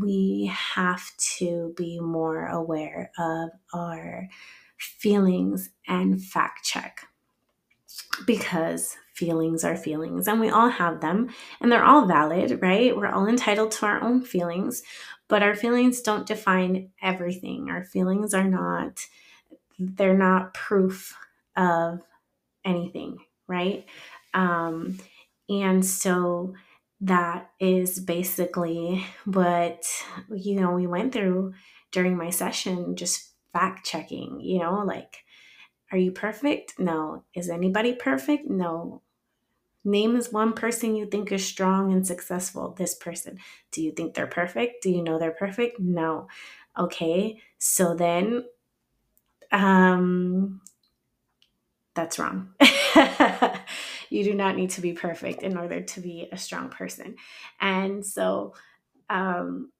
we 0.00 0.52
have 0.54 1.02
to 1.38 1.74
be 1.76 2.00
more 2.00 2.46
aware 2.46 3.10
of 3.18 3.50
our 3.74 4.28
feelings 4.78 5.70
and 5.88 6.22
fact 6.22 6.64
check 6.64 7.06
because 8.26 8.96
feelings 9.14 9.64
are 9.64 9.76
feelings 9.76 10.28
and 10.28 10.40
we 10.40 10.50
all 10.50 10.68
have 10.68 11.00
them 11.00 11.30
and 11.60 11.72
they're 11.72 11.84
all 11.84 12.06
valid, 12.06 12.60
right? 12.62 12.96
We're 12.96 13.06
all 13.06 13.26
entitled 13.26 13.72
to 13.72 13.86
our 13.86 14.02
own 14.02 14.22
feelings, 14.22 14.82
but 15.28 15.42
our 15.42 15.54
feelings 15.54 16.02
don't 16.02 16.26
define 16.26 16.90
everything. 17.02 17.70
Our 17.70 17.82
feelings 17.84 18.34
are 18.34 18.44
not, 18.44 19.00
they're 19.78 20.18
not 20.18 20.54
proof 20.54 21.16
of 21.56 22.00
anything, 22.64 23.18
right? 23.46 23.86
Um, 24.34 24.98
and 25.48 25.84
so, 25.84 26.54
that 27.06 27.50
is 27.60 28.00
basically 28.00 29.04
what 29.24 29.84
you 30.34 30.60
know 30.60 30.72
we 30.72 30.86
went 30.86 31.12
through 31.12 31.52
during 31.92 32.16
my 32.16 32.30
session 32.30 32.96
just 32.96 33.32
fact 33.52 33.86
checking 33.86 34.40
you 34.40 34.58
know 34.58 34.82
like 34.86 35.24
are 35.92 35.98
you 35.98 36.10
perfect? 36.10 36.78
No. 36.78 37.24
Is 37.34 37.48
anybody 37.48 37.94
perfect? 37.94 38.48
No. 38.48 39.02
Name 39.84 40.16
is 40.16 40.32
one 40.32 40.52
person 40.52 40.96
you 40.96 41.06
think 41.06 41.30
is 41.30 41.46
strong 41.46 41.92
and 41.92 42.04
successful. 42.06 42.74
This 42.76 42.94
person. 42.94 43.38
Do 43.70 43.82
you 43.82 43.92
think 43.92 44.14
they're 44.14 44.26
perfect? 44.26 44.82
Do 44.82 44.90
you 44.90 45.02
know 45.02 45.18
they're 45.18 45.30
perfect? 45.30 45.78
No. 45.78 46.26
Okay. 46.76 47.40
So 47.58 47.94
then 47.94 48.44
um 49.52 50.60
that's 51.94 52.18
wrong 52.18 52.50
you 54.10 54.24
do 54.24 54.34
not 54.34 54.56
need 54.56 54.70
to 54.70 54.80
be 54.80 54.92
perfect 54.92 55.42
in 55.42 55.56
order 55.56 55.82
to 55.82 56.00
be 56.00 56.28
a 56.32 56.36
strong 56.36 56.68
person. 56.68 57.16
And 57.60 58.04
so, 58.04 58.54
um, 59.10 59.70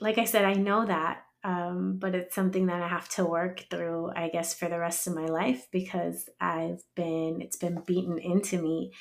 like 0.00 0.18
I 0.18 0.24
said, 0.24 0.44
I 0.44 0.54
know 0.54 0.84
that, 0.84 1.24
um, 1.44 1.98
but 1.98 2.14
it's 2.14 2.34
something 2.34 2.66
that 2.66 2.82
I 2.82 2.88
have 2.88 3.08
to 3.10 3.24
work 3.24 3.64
through, 3.70 4.12
I 4.14 4.28
guess, 4.28 4.54
for 4.54 4.68
the 4.68 4.78
rest 4.78 5.06
of 5.06 5.14
my 5.14 5.26
life 5.26 5.66
because 5.70 6.28
I've 6.40 6.82
been, 6.94 7.40
it's 7.40 7.56
been 7.56 7.82
beaten 7.86 8.18
into 8.18 8.60
me 8.60 8.92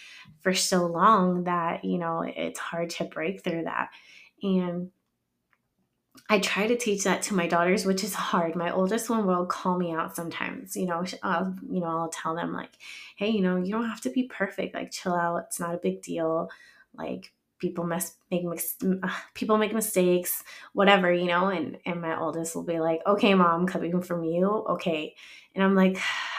for 0.41 0.54
so 0.54 0.86
long 0.86 1.45
that, 1.45 1.86
you 1.86 1.97
know, 1.97 2.23
it's 2.25 2.60
hard 2.60 2.89
to 2.91 3.06
break 3.06 3.43
through 3.43 3.63
that. 3.63 3.89
And 4.43 4.91
I 6.29 6.39
try 6.39 6.67
to 6.67 6.77
teach 6.77 7.03
that 7.03 7.21
to 7.23 7.34
my 7.36 7.47
daughters, 7.47 7.86
which 7.86 8.03
is 8.03 8.13
hard. 8.13 8.55
My 8.55 8.71
oldest 8.71 9.10
one 9.10 9.25
will 9.27 9.45
call 9.45 9.77
me 9.77 9.91
out 9.91 10.15
sometimes. 10.15 10.75
You 10.75 10.86
know, 10.86 11.03
I'll, 11.23 11.55
you 11.69 11.81
know, 11.81 11.88
I'll 11.88 12.10
tell 12.10 12.36
them 12.36 12.53
like, 12.53 12.71
"Hey, 13.17 13.29
you 13.29 13.41
know, 13.41 13.57
you 13.57 13.71
don't 13.71 13.89
have 13.89 14.01
to 14.01 14.10
be 14.10 14.23
perfect. 14.23 14.73
Like, 14.73 14.91
chill 14.91 15.13
out. 15.13 15.43
It's 15.47 15.60
not 15.60 15.75
a 15.75 15.79
big 15.79 16.01
deal. 16.01 16.49
Like, 16.93 17.34
people 17.60 17.84
mess 17.84 18.15
make 18.31 18.45
people 19.36 19.57
make 19.57 19.73
mistakes, 19.73 20.43
whatever, 20.73 21.12
you 21.13 21.25
know." 21.25 21.47
And 21.49 21.77
and 21.86 22.01
my 22.01 22.17
oldest 22.19 22.55
will 22.55 22.63
be 22.63 22.79
like, 22.79 23.01
"Okay, 23.05 23.34
mom, 23.34 23.67
coming 23.67 24.01
from 24.01 24.23
you, 24.23 24.47
okay." 24.69 25.15
And 25.55 25.63
I'm 25.63 25.75
like, 25.75 25.97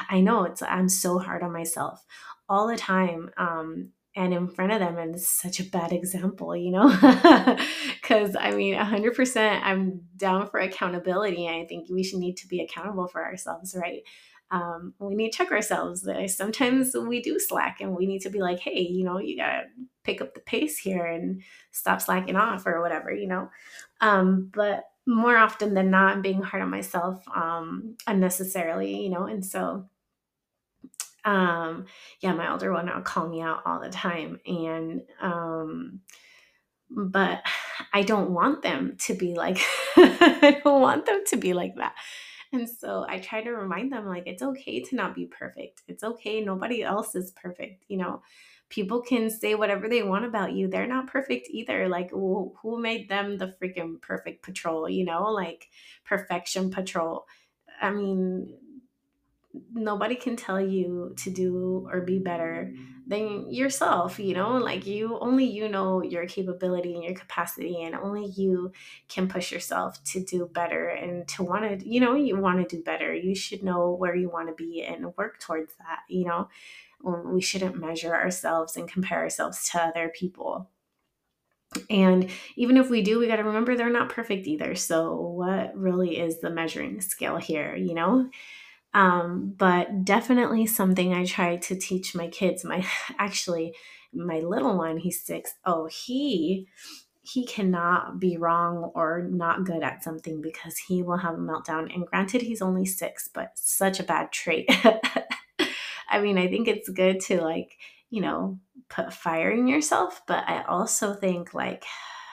I 0.09 0.21
know 0.21 0.45
it's 0.45 0.63
I'm 0.63 0.89
so 0.89 1.19
hard 1.19 1.43
on 1.43 1.53
myself 1.53 2.05
all 2.49 2.67
the 2.67 2.77
time. 2.77 3.31
Um, 3.37 3.91
and 4.15 4.35
in 4.35 4.49
front 4.49 4.73
of 4.73 4.81
them 4.81 4.99
and 4.99 5.15
it's 5.15 5.29
such 5.29 5.61
a 5.61 5.65
bad 5.65 5.93
example 5.93 6.55
you 6.57 6.71
know? 6.71 6.89
Because 8.03 8.37
i 8.39 8.51
mean 8.51 8.75
100% 8.75 9.61
i'm 9.63 10.03
down 10.17 10.49
for 10.49 10.61
accountability 10.61 11.49
i 11.49 11.65
think 11.67 11.89
we 11.89 12.03
should 12.03 12.19
need 12.19 12.37
to 12.39 12.49
be 12.49 12.61
accountable 12.61 13.09
for 13.09 13.25
ourselves 13.25 13.75
right? 13.81 14.03
Um, 14.51 14.93
we 14.99 15.15
need 15.15 15.31
to 15.31 15.39
check 15.39 15.51
ourselves 15.51 16.07
sometimes 16.27 16.95
we 16.95 17.23
do 17.23 17.39
slack 17.39 17.81
and 17.81 17.97
we 17.97 18.07
need 18.07 18.21
to 18.21 18.31
be 18.31 18.41
like 18.41 18.61
hey 18.61 18.81
you 18.81 19.05
know 19.05 19.19
you 19.19 19.37
gotta 19.37 19.63
pick 20.05 20.21
up 20.21 20.35
the 20.35 20.41
pace 20.41 20.77
here 20.77 21.07
and 21.07 21.43
stop 21.71 22.03
slacking 22.03 22.37
off 22.37 22.67
or 22.67 22.83
whatever 22.83 23.11
you 23.11 23.29
know? 23.29 23.49
Um, 24.01 24.51
but 24.53 24.85
more 25.07 25.37
often 25.37 25.75
than 25.75 25.91
not 25.91 26.17
i'm 26.17 26.23
being 26.23 26.43
hard 26.43 26.63
on 26.63 26.71
myself 26.71 27.25
um, 27.35 27.97
unnecessarily 28.07 29.01
you 29.01 29.09
know? 29.11 29.25
And 29.25 29.45
so 29.45 29.89
um 31.25 31.87
yeah 32.21 32.33
my 32.33 32.51
older 32.51 32.73
one 32.73 32.87
will 32.87 33.03
call 33.03 33.29
me 33.29 33.41
out 33.41 33.63
all 33.65 33.81
the 33.81 33.89
time 33.89 34.41
and 34.47 35.03
um 35.21 36.01
but 36.91 37.43
i 37.93 38.03
don't 38.03 38.31
want 38.31 38.63
them 38.63 38.97
to 38.99 39.15
be 39.15 39.35
like 39.35 39.59
i 39.97 40.61
don't 40.65 40.81
want 40.81 41.07
them 41.07 41.23
to 41.27 41.37
be 41.37 41.53
like 41.53 41.75
that. 41.77 41.95
And 42.53 42.69
so 42.69 43.07
i 43.09 43.19
try 43.19 43.43
to 43.43 43.51
remind 43.51 43.93
them 43.93 44.07
like 44.07 44.25
it's 44.27 44.43
okay 44.43 44.83
to 44.83 44.97
not 44.97 45.15
be 45.15 45.27
perfect. 45.27 45.83
It's 45.89 46.05
okay. 46.05 46.43
Nobody 46.43 46.83
else 46.83 47.15
is 47.15 47.31
perfect 47.31 47.85
you 47.89 47.97
know? 47.97 48.23
People 48.69 49.03
can 49.03 49.29
say 49.31 49.55
whatever 49.55 49.87
they 49.89 50.03
want 50.03 50.25
about 50.25 50.53
you. 50.53 50.67
They're 50.67 50.87
not 50.87 51.07
perfect 51.07 51.49
either. 51.51 51.89
Like 51.89 52.11
who, 52.11 52.55
who 52.63 52.81
made 52.81 53.09
them 53.09 53.37
the 53.37 53.55
freaking 53.61 54.01
perfect 54.01 54.43
patrol 54.43 54.89
you 54.89 55.05
know? 55.05 55.25
Like 55.31 55.69
perfection 56.05 56.71
patrol. 56.71 57.27
I 57.81 57.91
mean 57.91 58.55
nobody 59.73 60.15
can 60.15 60.37
tell 60.37 60.61
you 60.61 61.15
to 61.19 61.31
do 61.31 61.87
or 61.91 62.01
be 62.01 62.19
better 62.19 62.73
than 63.07 63.53
yourself 63.53 64.19
you 64.19 64.35
know? 64.35 64.57
Like 64.57 64.87
you 64.87 65.19
only 65.21 65.45
you 65.45 65.69
know 65.69 66.03
your 66.03 66.27
capability 66.27 66.95
and 66.95 67.05
your 67.05 67.15
capacity 67.15 67.83
and 67.83 67.95
only 67.95 68.27
you 68.27 68.73
can 69.09 69.29
push 69.29 69.53
yourself 69.53 70.03
to 70.05 70.25
do 70.25 70.49
better 70.53 70.89
and 70.89 71.27
to 71.29 71.43
want 71.43 71.81
to 71.81 71.89
you 71.89 72.01
know 72.01 72.15
you 72.15 72.39
want 72.39 72.67
to 72.67 72.77
do 72.77 72.83
better. 72.83 73.15
You 73.15 73.35
should 73.35 73.63
know 73.63 73.93
where 73.93 74.15
you 74.15 74.31
want 74.31 74.49
to 74.49 74.55
be 74.55 74.83
and 74.83 75.15
work 75.17 75.41
towards 75.41 75.75
that 75.77 76.01
you 76.09 76.25
know? 76.25 76.49
We 77.05 77.41
shouldn't 77.41 77.81
measure 77.81 78.15
ourselves 78.15 78.77
and 78.77 78.89
compare 78.89 79.19
ourselves 79.19 79.69
to 79.71 79.83
other 79.83 80.13
people. 80.15 80.71
And 81.91 82.31
even 82.57 82.77
if 82.77 82.91
we 82.91 83.03
do 83.03 83.19
we 83.19 83.27
got 83.27 83.37
to 83.37 83.45
remember 83.45 83.77
they're 83.77 83.91
not 83.91 84.11
perfect 84.11 84.47
either. 84.47 84.75
So 84.77 85.17
what 85.17 85.77
really 85.77 86.19
is 86.19 86.41
the 86.41 86.51
measuring 86.51 87.01
scale 87.01 87.37
here 87.37 87.75
you 87.75 87.95
know 87.95 88.31
Um, 88.95 89.55
but 89.57 90.05
definitely 90.05 90.67
something 90.67 91.15
I 91.15 91.25
try 91.25 91.57
to 91.57 91.77
teach 91.77 92.15
my 92.15 92.29
kids. 92.29 92.65
My 92.65 92.85
actually, 93.19 93.75
my 94.13 94.41
little 94.41 94.77
one, 94.77 94.99
he's 94.99 95.23
six. 95.23 95.55
Oh, 95.65 95.87
he 95.87 96.69
he 97.25 97.47
cannot 97.47 98.19
be 98.19 98.37
wrong 98.37 98.91
or 98.97 99.29
not 99.31 99.65
good 99.65 99.83
at 99.83 100.03
something 100.03 100.41
because 100.41 100.77
he 100.77 101.05
will 101.05 101.19
have 101.19 101.35
a 101.35 101.39
meltdown. 101.39 101.95
And 101.95 102.05
granted, 102.05 102.43
he's 102.43 102.61
only 102.61 102.85
six, 102.85 103.29
but 103.33 103.53
such 103.55 104.01
a 104.01 104.05
bad 104.05 104.33
trait. 104.33 104.69
I 106.09 106.21
mean, 106.21 106.37
I 106.37 106.49
think 106.49 106.67
it's 106.67 106.89
good 106.89 107.21
to 107.21 107.41
like, 107.41 107.79
you 108.11 108.21
know, 108.21 108.59
put 108.89 109.13
fire 109.13 109.53
in 109.53 109.69
yourself, 109.69 110.21
but 110.27 110.45
I 110.49 110.65
also 110.65 111.15
think 111.15 111.55
like 111.55 111.85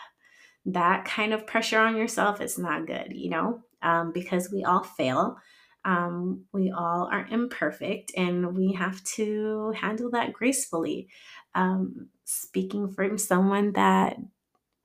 that 0.66 1.06
kind 1.06 1.34
of 1.34 1.46
pressure 1.46 1.80
on 1.80 1.96
yourself 1.96 2.42
is 2.42 2.58
not 2.58 2.88
good, 2.88 3.14
you 3.14 3.30
know, 3.30 3.62
um, 3.84 4.12
because 4.12 4.52
we 4.52 4.64
all 4.64 4.84
fail. 4.84 5.38
Um, 5.86 6.46
we 6.52 6.72
all 6.72 7.10
are 7.12 7.28
imperfect 7.32 8.12
and 8.16 8.56
we 8.56 8.74
have 8.74 9.04
to 9.16 9.74
handle 9.76 10.12
that 10.12 10.34
gracefully. 10.34 11.10
Um, 11.56 12.10
speaking 12.26 12.92
from 12.92 13.18
someone 13.18 13.74
that 13.74 14.18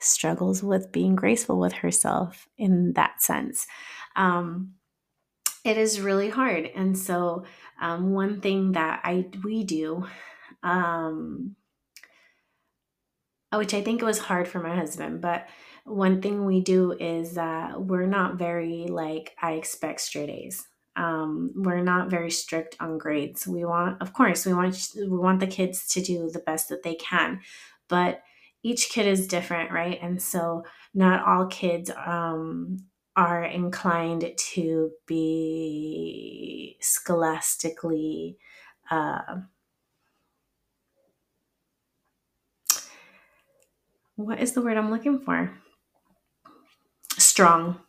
struggles 0.01 0.63
with 0.63 0.93
being 0.93 1.15
graceful 1.15 1.59
with 1.59 1.73
herself 1.73 2.49
in 2.57 2.93
that 2.95 3.23
sense. 3.23 3.67
Um, 4.17 4.75
it 5.65 5.79
is 5.79 6.01
really 6.01 6.29
hard. 6.29 6.71
And 6.75 6.97
so, 6.97 7.45
um, 7.81 8.13
one 8.13 8.41
thing 8.41 8.73
that 8.73 9.01
I 9.03 9.27
we 9.43 9.65
do, 9.65 10.07
um, 10.63 11.57
which 13.53 13.75
I 13.75 13.83
think 13.83 14.03
it 14.03 14.05
was 14.05 14.19
hard 14.19 14.47
for 14.47 14.61
my 14.61 14.75
husband, 14.75 15.21
but 15.21 15.47
one 15.85 16.21
thing 16.23 16.45
we 16.45 16.61
do 16.61 16.93
is 16.93 17.35
that 17.35 17.81
we're 17.81 18.07
not 18.07 18.37
very 18.37 18.87
like 18.89 19.35
I 19.41 19.53
expect 19.53 20.01
straight 20.01 20.31
A's. 20.31 20.67
Um, 20.97 21.53
we're 21.57 21.83
not 21.83 22.11
very 22.11 22.31
strict 22.31 22.77
on 22.81 22.99
grades. 22.99 23.47
We 23.47 23.65
want, 23.65 24.01
of 24.01 24.13
course, 24.13 24.47
we 24.47 24.55
want 24.55 24.91
we 24.97 25.09
want 25.09 25.41
the 25.41 25.47
kids 25.47 25.87
to 25.89 26.01
do 26.01 26.31
the 26.31 26.39
best 26.39 26.69
that 26.69 26.83
they 26.83 26.95
can, 26.95 27.41
but 27.89 28.23
each 28.63 28.89
kid 28.89 29.07
is 29.07 29.29
different, 29.29 29.71
right? 29.71 29.99
And 30.01 30.21
so 30.21 30.65
not 30.95 31.27
all 31.27 31.47
kids 31.47 31.91
um, 32.07 32.79
are 33.17 33.45
inclined 33.45 34.33
to 34.37 34.91
be 35.07 36.77
scholastically. 36.81 38.39
Uh, 38.91 39.37
what 44.17 44.41
is 44.41 44.53
the 44.53 44.63
word 44.63 44.77
I'm 44.77 44.91
looking 44.91 45.19
for? 45.19 45.53
Strong, 47.19 47.81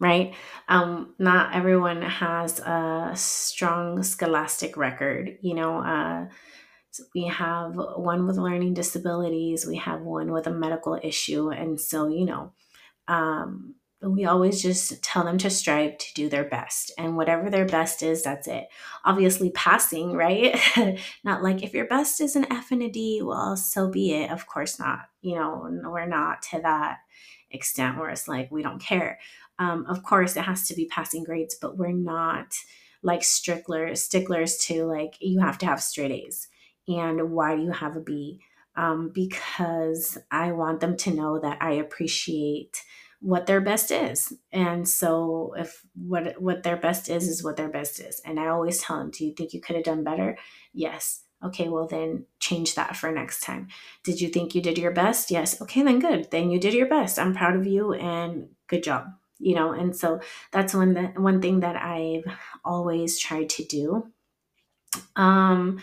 right? 0.00 0.34
Um, 0.68 1.14
not 1.18 1.54
everyone 1.54 2.02
has 2.02 2.58
a 2.60 3.12
strong 3.14 4.02
scholastic 4.02 4.76
record. 4.76 5.38
You 5.42 5.54
know, 5.54 5.78
uh, 5.78 6.26
we 7.14 7.26
have 7.26 7.74
one 7.74 8.26
with 8.26 8.36
learning 8.36 8.74
disabilities, 8.74 9.66
we 9.66 9.76
have 9.76 10.00
one 10.00 10.32
with 10.32 10.46
a 10.46 10.52
medical 10.52 10.98
issue. 11.00 11.50
And 11.50 11.80
so, 11.80 12.08
you 12.08 12.24
know, 12.24 12.52
um, 13.06 13.74
we 14.02 14.24
always 14.24 14.62
just 14.62 15.02
tell 15.02 15.24
them 15.24 15.36
to 15.38 15.50
strive 15.50 15.98
to 15.98 16.14
do 16.14 16.28
their 16.28 16.44
best 16.44 16.90
and 16.96 17.16
whatever 17.16 17.50
their 17.50 17.66
best 17.66 18.02
is 18.02 18.22
that's 18.22 18.48
it 18.48 18.66
obviously 19.04 19.50
passing 19.50 20.12
right 20.12 20.58
not 21.24 21.42
like 21.42 21.62
if 21.62 21.74
your 21.74 21.86
best 21.86 22.20
is 22.20 22.34
an 22.34 22.50
f 22.50 22.70
and 22.70 22.82
a 22.82 22.88
d 22.88 23.20
well 23.22 23.56
so 23.56 23.90
be 23.90 24.12
it 24.14 24.30
of 24.30 24.46
course 24.46 24.78
not 24.78 25.00
you 25.20 25.34
know 25.34 25.68
we're 25.84 26.06
not 26.06 26.40
to 26.40 26.58
that 26.62 26.98
extent 27.50 27.98
where 27.98 28.08
it's 28.10 28.28
like 28.28 28.50
we 28.50 28.62
don't 28.62 28.80
care 28.80 29.18
um, 29.60 29.86
of 29.86 30.02
course 30.02 30.36
it 30.36 30.42
has 30.42 30.66
to 30.66 30.74
be 30.74 30.86
passing 30.86 31.22
grades 31.22 31.54
but 31.54 31.78
we're 31.78 31.92
not 31.92 32.54
like 33.02 33.20
stricklers 33.20 33.98
sticklers 33.98 34.58
to 34.58 34.84
like 34.84 35.14
you 35.20 35.40
have 35.40 35.58
to 35.58 35.66
have 35.66 35.80
straight 35.80 36.10
a's 36.10 36.48
and 36.88 37.30
why 37.32 37.56
do 37.56 37.62
you 37.62 37.70
have 37.70 37.96
a 37.96 38.00
B? 38.00 38.40
Um, 38.76 39.10
because 39.12 40.18
I 40.30 40.52
want 40.52 40.80
them 40.80 40.96
to 40.98 41.14
know 41.14 41.38
that 41.40 41.58
I 41.60 41.72
appreciate 41.72 42.82
what 43.20 43.46
their 43.46 43.60
best 43.60 43.90
is. 43.90 44.32
And 44.52 44.88
so 44.88 45.54
if 45.58 45.82
what 45.94 46.40
what 46.40 46.62
their 46.62 46.76
best 46.76 47.10
is 47.10 47.28
is 47.28 47.44
what 47.44 47.56
their 47.56 47.68
best 47.68 48.00
is. 48.00 48.20
And 48.24 48.40
I 48.40 48.46
always 48.48 48.80
tell 48.80 48.98
them, 48.98 49.10
"Do 49.10 49.26
you 49.26 49.34
think 49.34 49.52
you 49.52 49.60
could 49.60 49.76
have 49.76 49.84
done 49.84 50.04
better?" 50.04 50.38
Yes. 50.72 51.22
Okay, 51.44 51.68
well 51.68 51.86
then 51.86 52.26
change 52.38 52.74
that 52.74 52.96
for 52.96 53.10
next 53.12 53.40
time. 53.40 53.68
Did 54.04 54.20
you 54.20 54.28
think 54.28 54.54
you 54.54 54.62
did 54.62 54.78
your 54.78 54.92
best? 54.92 55.30
Yes. 55.30 55.60
Okay, 55.60 55.82
then 55.82 55.98
good. 55.98 56.30
Then 56.30 56.50
you 56.50 56.58
did 56.60 56.74
your 56.74 56.88
best. 56.88 57.18
I'm 57.18 57.34
proud 57.34 57.56
of 57.56 57.66
you 57.66 57.92
and 57.94 58.48
good 58.68 58.82
job. 58.82 59.19
You 59.40 59.54
know, 59.54 59.72
and 59.72 59.96
so 59.96 60.20
that's 60.52 60.74
one 60.74 60.94
that 60.94 61.18
one 61.18 61.40
thing 61.40 61.60
that 61.60 61.76
I've 61.76 62.24
always 62.64 63.18
tried 63.18 63.48
to 63.50 63.64
do 63.64 64.12
um, 65.16 65.80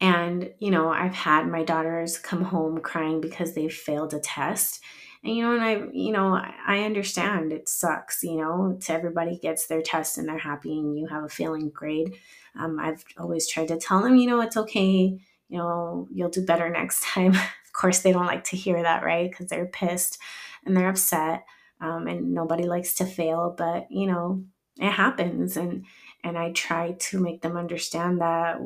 and, 0.00 0.50
you 0.58 0.70
know, 0.70 0.90
I've 0.90 1.14
had 1.14 1.48
my 1.48 1.62
daughters 1.62 2.18
come 2.18 2.42
home 2.42 2.80
crying 2.80 3.20
because 3.20 3.54
they 3.54 3.68
failed 3.68 4.14
a 4.14 4.20
test. 4.20 4.80
And, 5.22 5.34
you 5.34 5.42
know, 5.42 5.52
and 5.52 5.62
I, 5.62 5.82
you 5.92 6.12
know, 6.12 6.34
I 6.66 6.80
understand 6.80 7.52
it 7.52 7.68
sucks, 7.68 8.22
you 8.22 8.36
know, 8.36 8.78
to 8.82 8.92
everybody 8.92 9.38
gets 9.38 9.66
their 9.66 9.82
test 9.82 10.18
and 10.18 10.28
they're 10.28 10.38
happy 10.38 10.78
and 10.78 10.98
you 10.98 11.06
have 11.08 11.24
a 11.24 11.28
failing 11.28 11.70
grade. 11.70 12.14
Um, 12.58 12.78
I've 12.80 13.04
always 13.18 13.46
tried 13.48 13.68
to 13.68 13.78
tell 13.78 14.02
them, 14.02 14.16
you 14.16 14.26
know, 14.26 14.40
it's 14.40 14.56
okay. 14.56 15.18
You 15.48 15.58
know, 15.58 16.08
you'll 16.10 16.30
do 16.30 16.44
better 16.44 16.68
next 16.70 17.04
time. 17.04 17.32
of 17.32 17.72
course, 17.72 18.00
they 18.00 18.12
don't 18.12 18.26
like 18.26 18.44
to 18.44 18.56
hear 18.56 18.82
that, 18.82 19.04
right? 19.04 19.30
Because 19.30 19.46
they're 19.46 19.66
pissed 19.66 20.18
and 20.64 20.76
they're 20.76 20.88
upset. 20.88 21.44
Um, 21.80 22.06
and 22.06 22.34
nobody 22.34 22.64
likes 22.64 22.94
to 22.96 23.06
fail, 23.06 23.54
but, 23.56 23.90
you 23.90 24.06
know, 24.06 24.44
it 24.78 24.90
happens. 24.90 25.56
And, 25.56 25.84
and 26.22 26.36
I 26.36 26.52
try 26.52 26.92
to 26.92 27.20
make 27.20 27.42
them 27.42 27.56
understand 27.56 28.20
that 28.20 28.58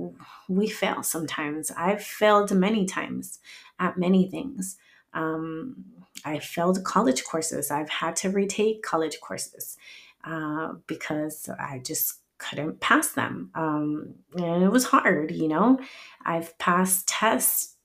we 0.48 0.68
fail 0.68 1.02
sometimes. 1.02 1.70
I've 1.76 2.02
failed 2.02 2.52
many 2.52 2.86
times 2.86 3.38
at 3.78 3.98
many 3.98 4.28
things. 4.28 4.76
Um, 5.12 5.84
I 6.24 6.38
failed 6.38 6.82
college 6.84 7.24
courses. 7.24 7.70
I've 7.70 7.90
had 7.90 8.16
to 8.16 8.30
retake 8.30 8.82
college 8.82 9.20
courses 9.20 9.76
uh, 10.24 10.72
because 10.86 11.48
I 11.58 11.80
just 11.84 12.20
couldn't 12.38 12.80
pass 12.80 13.10
them. 13.10 13.50
Um, 13.54 14.14
and 14.36 14.62
it 14.62 14.70
was 14.70 14.86
hard, 14.86 15.30
you 15.30 15.48
know. 15.48 15.78
I've 16.24 16.56
passed 16.58 17.06
tests 17.06 17.76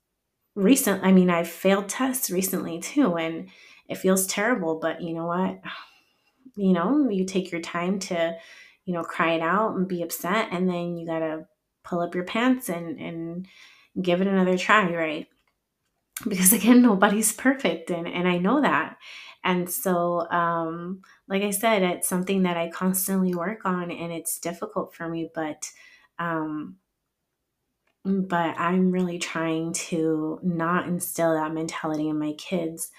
recent. 0.55 1.03
I 1.03 1.11
mean, 1.11 1.29
I've 1.29 1.47
failed 1.47 1.89
tests 1.89 2.29
recently 2.29 2.79
too, 2.79 3.15
and 3.17 3.49
it 3.89 3.97
feels 3.97 4.27
terrible. 4.27 4.79
But 4.79 5.01
you 5.01 5.13
know 5.13 5.25
what? 5.25 5.59
You 6.55 6.73
know, 6.73 7.07
you 7.09 7.23
take 7.25 7.53
your 7.53 7.61
time 7.61 7.99
to 7.99 8.35
you 8.89 8.95
know, 8.95 9.03
cry 9.03 9.33
it 9.33 9.41
out 9.43 9.75
and 9.75 9.87
be 9.87 10.01
upset. 10.01 10.49
And 10.51 10.67
then 10.67 10.97
you 10.97 11.05
got 11.05 11.19
to 11.19 11.45
pull 11.83 11.99
up 11.99 12.15
your 12.15 12.23
pants 12.23 12.69
and, 12.69 12.99
and 12.99 13.47
give 14.01 14.19
it 14.19 14.25
another 14.25 14.57
try, 14.57 14.91
right? 14.91 15.27
Because 16.27 16.53
again, 16.59 16.81
nobody's 16.81 17.31
perfect. 17.31 17.91
And, 17.91 18.07
and 18.07 18.27
I 18.27 18.39
know 18.39 18.63
that. 18.63 18.97
And 19.43 19.69
so, 19.69 20.27
um, 20.31 21.03
like 21.27 21.43
I 21.43 21.51
said, 21.51 21.83
it's 21.83 22.09
something 22.09 22.41
that 22.43 22.57
I 22.57 22.71
constantly 22.71 23.35
work 23.35 23.63
on 23.63 23.91
and 23.91 24.11
it's 24.11 24.39
difficult 24.39 24.95
for 24.95 25.07
me, 25.07 25.29
but, 25.35 25.69
um, 26.17 26.77
but 28.03 28.57
I'm 28.57 28.89
really 28.89 29.19
trying 29.19 29.73
to 29.73 30.39
not 30.41 30.87
instill 30.87 31.35
that 31.35 31.53
mentality 31.53 32.09
in 32.09 32.17
my 32.17 32.33
kids. 32.39 32.89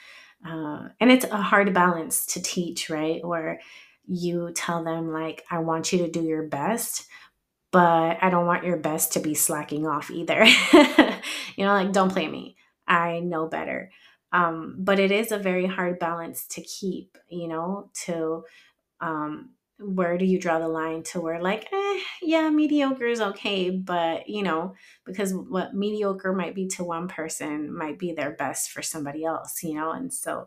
Uh, 0.46 0.88
and 1.00 1.10
it's 1.10 1.24
a 1.26 1.36
hard 1.36 1.72
balance 1.74 2.24
to 2.26 2.42
teach, 2.42 2.88
right? 2.90 3.24
Where 3.24 3.60
you 4.12 4.50
tell 4.54 4.82
them 4.82 5.12
like 5.12 5.44
i 5.52 5.58
want 5.58 5.92
you 5.92 5.98
to 6.00 6.10
do 6.10 6.22
your 6.22 6.42
best 6.42 7.06
but 7.72 8.18
i 8.22 8.30
don't 8.30 8.46
want 8.46 8.64
your 8.64 8.76
best 8.76 9.12
to 9.12 9.20
be 9.20 9.34
slacking 9.34 9.86
off 9.86 10.10
either. 10.10 10.46
You 11.56 11.66
know 11.66 11.74
like 11.74 11.92
don't 11.92 12.12
play 12.12 12.26
me. 12.28 12.56
I 12.86 13.20
know 13.20 13.46
better. 13.46 13.90
Um, 14.32 14.76
but 14.78 14.98
it 14.98 15.12
is 15.12 15.32
a 15.32 15.38
very 15.38 15.66
hard 15.66 15.98
balance 15.98 16.46
to 16.48 16.62
keep 16.62 17.18
you 17.28 17.48
know 17.48 17.90
to 18.06 18.44
um, 19.00 19.50
where 19.80 20.18
do 20.18 20.24
you 20.24 20.38
draw 20.38 20.58
the 20.58 20.68
line 20.68 21.02
to 21.02 21.20
where 21.20 21.40
like 21.40 21.68
eh, 21.72 22.00
yeah 22.22 22.50
mediocre 22.50 23.06
is 23.06 23.20
okay 23.20 23.70
but 23.70 24.28
you 24.28 24.42
know 24.42 24.74
because 25.06 25.34
what 25.34 25.74
mediocre 25.74 26.32
might 26.32 26.54
be 26.54 26.66
to 26.68 26.84
one 26.84 27.08
person 27.08 27.74
might 27.74 27.98
be 27.98 28.12
their 28.12 28.32
best 28.32 28.70
for 28.70 28.82
somebody 28.82 29.24
else 29.24 29.62
you 29.62 29.74
know 29.74 29.90
and 29.92 30.12
so 30.12 30.46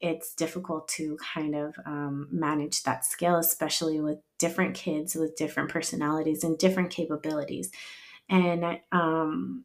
it's 0.00 0.34
difficult 0.34 0.88
to 0.88 1.16
kind 1.34 1.54
of 1.54 1.74
um, 1.86 2.28
manage 2.30 2.82
that 2.82 3.04
scale, 3.04 3.36
especially 3.36 4.00
with 4.00 4.18
different 4.38 4.74
kids 4.74 5.14
with 5.14 5.36
different 5.36 5.70
personalities 5.70 6.44
and 6.44 6.58
different 6.58 6.90
capabilities. 6.90 7.70
And 8.28 8.78
um, 8.92 9.64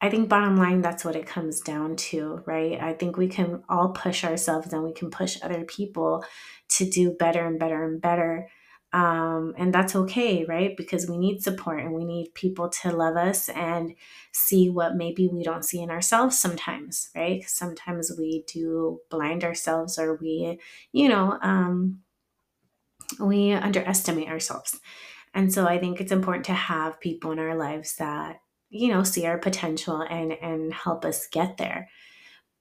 I 0.00 0.08
think, 0.10 0.28
bottom 0.28 0.56
line, 0.56 0.80
that's 0.80 1.04
what 1.04 1.16
it 1.16 1.26
comes 1.26 1.60
down 1.60 1.96
to, 1.96 2.42
right? 2.46 2.80
I 2.80 2.94
think 2.94 3.16
we 3.16 3.28
can 3.28 3.62
all 3.68 3.90
push 3.90 4.24
ourselves 4.24 4.72
and 4.72 4.84
we 4.84 4.92
can 4.92 5.10
push 5.10 5.38
other 5.42 5.64
people 5.64 6.24
to 6.68 6.88
do 6.88 7.12
better 7.12 7.46
and 7.46 7.58
better 7.58 7.84
and 7.84 8.00
better. 8.00 8.48
Um, 8.92 9.54
and 9.58 9.72
that's 9.72 9.94
okay, 9.94 10.44
right? 10.44 10.74
Because 10.74 11.08
we 11.08 11.18
need 11.18 11.42
support 11.42 11.80
and 11.80 11.92
we 11.92 12.04
need 12.04 12.34
people 12.34 12.70
to 12.70 12.90
love 12.90 13.16
us 13.16 13.50
and 13.50 13.94
see 14.32 14.70
what 14.70 14.96
maybe 14.96 15.28
we 15.28 15.42
don't 15.42 15.64
see 15.64 15.82
in 15.82 15.90
ourselves 15.90 16.38
sometimes, 16.38 17.10
right? 17.14 17.44
Sometimes 17.46 18.12
we 18.18 18.44
do 18.46 19.00
blind 19.10 19.44
ourselves 19.44 19.98
or 19.98 20.14
we, 20.16 20.58
you 20.92 21.08
know, 21.08 21.38
um, 21.42 22.00
we 23.20 23.52
underestimate 23.52 24.28
ourselves. 24.28 24.80
And 25.34 25.52
so 25.52 25.66
I 25.66 25.78
think 25.78 26.00
it's 26.00 26.12
important 26.12 26.46
to 26.46 26.54
have 26.54 27.00
people 27.00 27.32
in 27.32 27.38
our 27.38 27.54
lives 27.54 27.96
that, 27.96 28.40
you 28.70 28.88
know, 28.88 29.02
see 29.02 29.26
our 29.26 29.38
potential 29.38 30.00
and 30.00 30.32
and 30.32 30.72
help 30.72 31.04
us 31.04 31.26
get 31.28 31.58
there. 31.58 31.88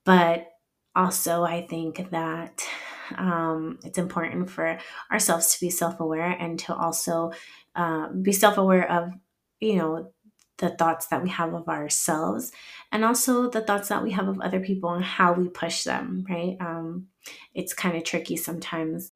But 0.03 0.47
also 0.95 1.43
I 1.43 1.65
think 1.65 2.09
that 2.11 2.67
um, 3.15 3.79
it's 3.83 3.97
important 3.97 4.49
for 4.49 4.77
ourselves 5.11 5.53
to 5.53 5.59
be 5.59 5.69
self-aware 5.69 6.35
and 6.39 6.59
to 6.59 6.75
also 6.75 7.31
uh, 7.75 8.09
be 8.09 8.31
self-aware 8.31 8.91
of, 8.91 9.13
you 9.59 9.75
know, 9.75 10.11
the 10.57 10.69
thoughts 10.69 11.07
that 11.07 11.21
we 11.21 11.29
have 11.29 11.53
of 11.53 11.69
ourselves 11.69 12.51
and 12.91 13.05
also 13.05 13.47
the 13.49 13.61
thoughts 13.61 13.89
that 13.89 14.01
we 14.01 14.11
have 14.11 14.27
of 14.27 14.41
other 14.41 14.59
people 14.59 14.89
and 14.89 15.03
how 15.03 15.31
we 15.33 15.47
push 15.47 15.83
them 15.83 16.25
right? 16.27 16.57
Um, 16.59 17.07
it's 17.53 17.73
kind 17.73 17.95
of 17.95 18.03
tricky 18.03 18.37
sometimes. 18.37 19.11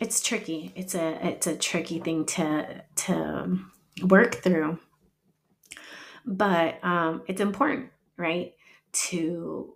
It's 0.00 0.20
tricky. 0.20 0.72
It's 0.76 0.94
a 0.94 1.26
it's 1.26 1.46
a 1.46 1.56
tricky 1.56 1.98
thing 1.98 2.24
to 2.26 2.84
to 3.06 3.58
work 4.04 4.36
through. 4.36 4.78
But 6.24 6.78
um, 6.84 7.22
it's 7.26 7.40
important 7.40 7.90
right 8.16 8.54
to 8.92 9.74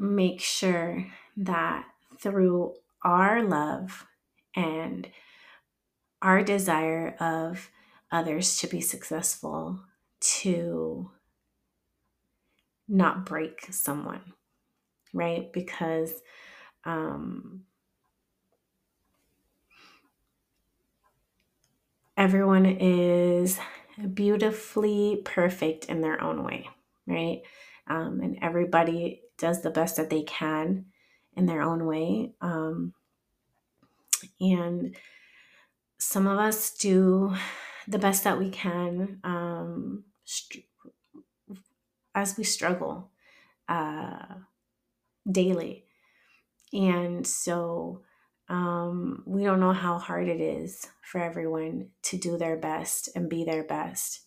make 0.00 0.40
sure 0.40 1.06
that 1.36 1.84
through 2.18 2.74
our 3.04 3.42
love 3.42 4.06
and 4.56 5.06
our 6.22 6.42
desire 6.42 7.14
of 7.20 7.70
others 8.10 8.58
to 8.58 8.66
be 8.66 8.80
successful 8.80 9.80
to 10.20 11.10
not 12.88 13.24
break 13.26 13.66
someone, 13.70 14.32
right? 15.12 15.52
Because 15.52 16.12
um, 16.84 17.62
everyone 22.16 22.66
is 22.66 23.58
beautifully 24.14 25.20
perfect 25.24 25.84
in 25.86 26.00
their 26.00 26.22
own 26.22 26.42
way, 26.42 26.68
right? 27.06 27.42
Um, 27.86 28.20
and 28.22 28.38
everybody 28.42 29.22
does 29.40 29.62
the 29.62 29.70
best 29.70 29.96
that 29.96 30.10
they 30.10 30.22
can 30.22 30.86
in 31.36 31.46
their 31.46 31.62
own 31.62 31.86
way. 31.86 32.32
Um, 32.40 32.94
and 34.40 34.94
some 35.98 36.26
of 36.26 36.38
us 36.38 36.72
do 36.72 37.34
the 37.88 37.98
best 37.98 38.24
that 38.24 38.38
we 38.38 38.50
can 38.50 39.18
um, 39.24 40.04
as 42.14 42.36
we 42.36 42.44
struggle 42.44 43.10
uh, 43.68 44.26
daily. 45.30 45.84
And 46.72 47.26
so 47.26 48.02
um, 48.48 49.22
we 49.26 49.44
don't 49.44 49.60
know 49.60 49.72
how 49.72 49.98
hard 49.98 50.28
it 50.28 50.40
is 50.40 50.86
for 51.02 51.20
everyone 51.20 51.88
to 52.02 52.18
do 52.18 52.36
their 52.36 52.56
best 52.56 53.08
and 53.14 53.28
be 53.28 53.44
their 53.44 53.64
best 53.64 54.20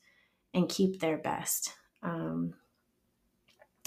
and 0.54 0.70
keep 0.70 1.00
their 1.00 1.18
best. 1.18 1.74
Um, 2.02 2.54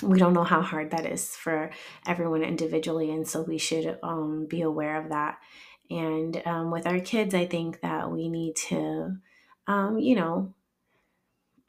we 0.03 0.19
don't 0.19 0.35
know 0.35 0.45
how 0.45 0.61
hard 0.61 0.91
that 0.91 1.07
is 1.07 1.35
for 1.35 1.71
everyone 2.07 2.43
individually. 2.43 3.11
And 3.11 3.27
so 3.27 3.43
we 3.43 3.59
should 3.59 3.99
um, 4.03 4.47
be 4.47 4.63
aware 4.63 5.01
of 5.01 5.09
that. 5.09 5.39
And 5.91 6.43
um, 6.47 6.71
with 6.71 6.87
our 6.87 7.01
kids, 7.01 7.35
I 7.35 7.47
think 7.47 7.81
that 7.81 8.11
we 8.11 8.29
need 8.29 8.57
to, 8.69 9.17
um, 9.67 9.99
you 9.99 10.17
know, 10.17 10.55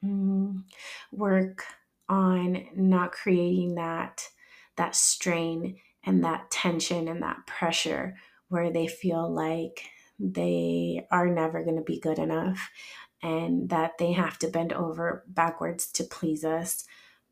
mm, 0.03 0.63
work 1.11 1.63
on 2.09 2.65
not 2.75 3.11
creating 3.11 3.75
that 3.75 4.27
that 4.77 4.95
strain 4.95 5.77
and 6.05 6.23
that 6.23 6.51
tension 6.51 7.07
and 7.07 7.21
that 7.23 7.45
pressure 7.47 8.15
where 8.49 8.71
they 8.71 8.87
feel 8.87 9.29
like 9.29 9.83
they 10.19 11.05
are 11.11 11.27
never 11.27 11.63
going 11.63 11.75
to 11.75 11.81
be 11.81 11.99
good 11.99 12.19
enough 12.19 12.69
and 13.23 13.69
that 13.69 13.97
they 13.97 14.13
have 14.13 14.37
to 14.37 14.47
bend 14.47 14.71
over 14.71 15.23
backwards 15.27 15.91
to 15.91 16.03
please 16.03 16.45
us 16.45 16.85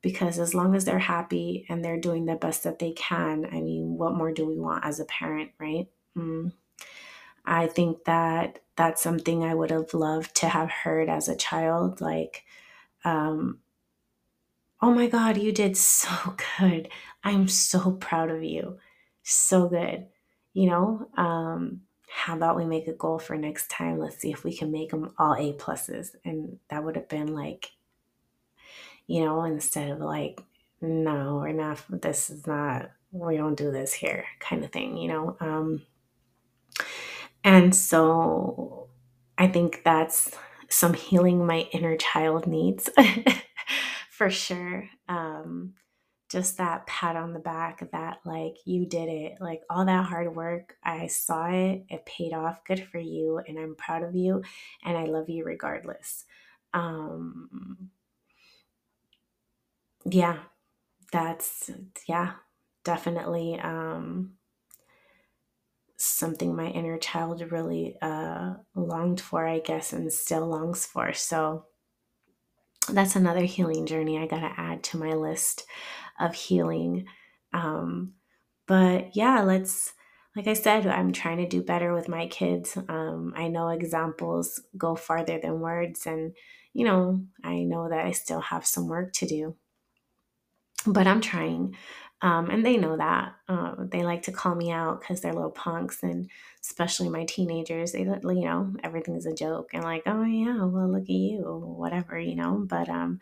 because 0.05 0.37
as 0.37 0.53
long 0.53 0.75
as 0.75 0.85
they're 0.85 0.99
happy 0.99 1.65
and 1.67 1.83
they're 1.83 1.99
doing 1.99 2.25
the 2.25 2.35
best 2.35 2.63
that 2.63 2.79
they 2.79 2.91
can 2.91 3.45
i 3.51 3.59
mean 3.59 3.97
what 3.97 4.13
more 4.13 4.31
do 4.31 4.45
we 4.45 4.59
want 4.59 4.85
as 4.85 4.99
a 4.99 5.05
parent 5.05 5.49
right 5.59 5.87
mm. 6.15 6.51
i 7.43 7.65
think 7.65 8.03
that 8.05 8.59
that's 8.75 9.01
something 9.01 9.43
i 9.43 9.53
would 9.53 9.71
have 9.71 9.93
loved 9.93 10.35
to 10.35 10.47
have 10.47 10.69
heard 10.69 11.09
as 11.09 11.27
a 11.27 11.35
child 11.35 12.01
like 12.01 12.43
um, 13.03 13.59
oh 14.81 14.93
my 14.93 15.07
God, 15.07 15.37
you 15.37 15.51
did 15.51 15.77
so 15.77 16.35
good. 16.59 16.89
I'm 17.23 17.47
so 17.47 17.91
proud 17.91 18.29
of 18.29 18.43
you. 18.43 18.77
So 19.23 19.69
good. 19.69 20.07
You 20.53 20.67
know, 20.69 21.09
um, 21.17 21.81
how 22.07 22.35
about 22.35 22.55
we 22.55 22.65
make 22.65 22.87
a 22.87 22.93
goal 22.93 23.19
for 23.19 23.37
next 23.37 23.69
time? 23.69 23.99
Let's 23.99 24.17
see 24.17 24.31
if 24.31 24.43
we 24.43 24.55
can 24.55 24.71
make 24.71 24.91
them 24.91 25.13
all 25.17 25.33
A 25.33 25.53
pluses. 25.53 26.15
And 26.23 26.59
that 26.69 26.83
would 26.83 26.95
have 26.95 27.09
been 27.09 27.33
like, 27.33 27.71
you 29.07 29.23
know, 29.23 29.43
instead 29.43 29.89
of 29.89 29.99
like, 29.99 30.41
no, 30.81 31.37
we're 31.43 31.51
not, 31.53 31.83
this 31.89 32.29
is 32.29 32.45
not, 32.47 32.91
we 33.11 33.37
don't 33.37 33.55
do 33.57 33.71
this 33.71 33.93
here 33.93 34.25
kind 34.39 34.63
of 34.63 34.71
thing, 34.71 34.97
you 34.97 35.07
know? 35.07 35.37
Um, 35.39 35.83
and 37.43 37.75
so 37.75 38.89
I 39.37 39.47
think 39.47 39.81
that's 39.83 40.31
some 40.69 40.93
healing 40.93 41.45
my 41.45 41.67
inner 41.71 41.95
child 41.95 42.47
needs 42.47 42.89
for 44.09 44.29
sure. 44.29 44.89
Um, 45.07 45.73
just 46.29 46.57
that 46.57 46.87
pat 46.87 47.15
on 47.15 47.33
the 47.33 47.39
back 47.39 47.89
that 47.91 48.17
like 48.25 48.55
you 48.65 48.85
did 48.85 49.07
it 49.07 49.35
like 49.39 49.61
all 49.69 49.85
that 49.85 50.05
hard 50.05 50.35
work 50.35 50.75
i 50.83 51.07
saw 51.07 51.45
it 51.47 51.85
it 51.87 52.05
paid 52.05 52.33
off 52.33 52.65
good 52.65 52.83
for 52.91 52.97
you 52.97 53.39
and 53.47 53.59
i'm 53.59 53.75
proud 53.75 54.03
of 54.03 54.15
you 54.15 54.41
and 54.83 54.97
i 54.97 55.05
love 55.05 55.29
you 55.29 55.45
regardless 55.45 56.25
um 56.73 57.89
yeah 60.09 60.39
that's 61.11 61.69
yeah 62.07 62.33
definitely 62.83 63.59
um 63.59 64.33
something 65.97 66.55
my 66.55 66.67
inner 66.67 66.97
child 66.97 67.41
really 67.51 67.95
uh 68.01 68.53
longed 68.75 69.21
for 69.21 69.47
i 69.47 69.59
guess 69.59 69.93
and 69.93 70.11
still 70.11 70.45
longs 70.45 70.85
for 70.85 71.13
so 71.13 71.65
that's 72.89 73.15
another 73.15 73.41
healing 73.41 73.85
journey 73.85 74.17
I 74.17 74.27
got 74.27 74.41
to 74.41 74.53
add 74.59 74.83
to 74.85 74.97
my 74.97 75.13
list 75.13 75.65
of 76.19 76.33
healing. 76.35 77.05
Um, 77.53 78.13
but 78.67 79.15
yeah, 79.15 79.41
let's, 79.41 79.93
like 80.35 80.47
I 80.47 80.53
said, 80.53 80.85
I'm 80.85 81.11
trying 81.11 81.37
to 81.37 81.47
do 81.47 81.63
better 81.63 81.93
with 81.93 82.07
my 82.07 82.27
kids. 82.27 82.77
Um, 82.89 83.33
I 83.35 83.47
know 83.47 83.69
examples 83.69 84.61
go 84.77 84.95
farther 84.95 85.39
than 85.41 85.59
words, 85.59 86.05
and 86.05 86.35
you 86.73 86.85
know, 86.85 87.21
I 87.43 87.63
know 87.63 87.89
that 87.89 88.05
I 88.05 88.11
still 88.11 88.41
have 88.41 88.65
some 88.65 88.87
work 88.87 89.13
to 89.13 89.25
do, 89.25 89.55
but 90.85 91.07
I'm 91.07 91.21
trying. 91.21 91.75
Um, 92.21 92.49
and 92.49 92.65
they 92.65 92.77
know 92.77 92.97
that. 92.97 93.35
Uh, 93.47 93.75
they 93.79 94.03
like 94.03 94.23
to 94.23 94.31
call 94.31 94.55
me 94.55 94.71
out 94.71 94.99
because 95.01 95.21
they're 95.21 95.33
little 95.33 95.51
punks, 95.51 96.01
and 96.01 96.29
especially 96.61 97.09
my 97.09 97.25
teenagers, 97.25 97.91
they, 97.91 97.99
you 98.01 98.45
know, 98.45 98.73
everything's 98.83 99.25
a 99.25 99.33
joke 99.33 99.71
and 99.73 99.83
like, 99.83 100.03
oh 100.05 100.23
yeah, 100.23 100.63
well 100.63 100.89
look 100.91 101.03
at 101.03 101.09
you, 101.09 101.41
whatever, 101.43 102.17
you 102.17 102.35
know. 102.35 102.63
But 102.67 102.89
um, 102.89 103.19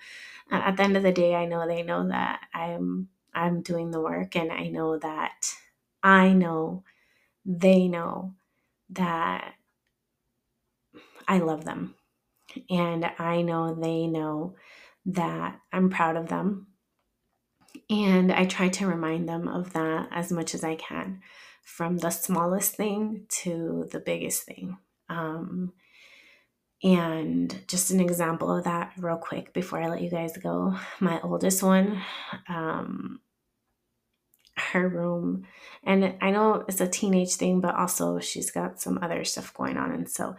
at 0.51 0.77
the 0.77 0.83
end 0.83 0.97
of 0.97 1.03
the 1.03 1.11
day, 1.11 1.35
I 1.35 1.45
know 1.45 1.67
they 1.67 1.83
know 1.83 2.07
that 2.09 2.41
I'm 2.53 3.09
I'm 3.33 3.61
doing 3.61 3.91
the 3.91 4.01
work, 4.01 4.35
and 4.35 4.51
I 4.51 4.67
know 4.69 4.97
that 4.99 5.53
I 6.03 6.33
know 6.33 6.83
they 7.45 7.87
know 7.87 8.35
that 8.91 9.55
I 11.27 11.39
love 11.39 11.65
them, 11.65 11.95
and 12.69 13.05
I 13.19 13.41
know 13.43 13.75
they 13.75 14.07
know 14.07 14.55
that 15.07 15.59
I'm 15.73 15.89
proud 15.89 16.17
of 16.17 16.29
them 16.29 16.67
and 17.89 18.31
I 18.31 18.45
try 18.45 18.69
to 18.69 18.87
remind 18.87 19.27
them 19.27 19.47
of 19.47 19.73
that 19.73 20.09
as 20.11 20.31
much 20.31 20.53
as 20.53 20.63
I 20.63 20.75
can, 20.75 21.21
from 21.63 21.97
the 21.97 22.09
smallest 22.09 22.75
thing 22.75 23.25
to 23.41 23.87
the 23.91 23.99
biggest 23.99 24.43
thing. 24.43 24.77
Um, 25.09 25.73
and 26.83 27.63
just 27.67 27.91
an 27.91 28.01
example 28.01 28.55
of 28.55 28.65
that, 28.65 28.91
real 28.97 29.17
quick, 29.17 29.53
before 29.53 29.81
I 29.81 29.87
let 29.87 30.01
you 30.01 30.09
guys 30.09 30.35
go. 30.35 30.77
My 30.99 31.21
oldest 31.21 31.63
one, 31.63 32.01
um, 32.49 33.21
her 34.57 34.87
room, 34.87 35.45
and 35.83 36.15
I 36.21 36.31
know 36.31 36.65
it's 36.67 36.81
a 36.81 36.87
teenage 36.87 37.35
thing, 37.35 37.61
but 37.61 37.75
also 37.75 38.19
she's 38.19 38.51
got 38.51 38.81
some 38.81 38.99
other 39.01 39.23
stuff 39.23 39.53
going 39.53 39.77
on. 39.77 39.91
And 39.91 40.09
so 40.09 40.35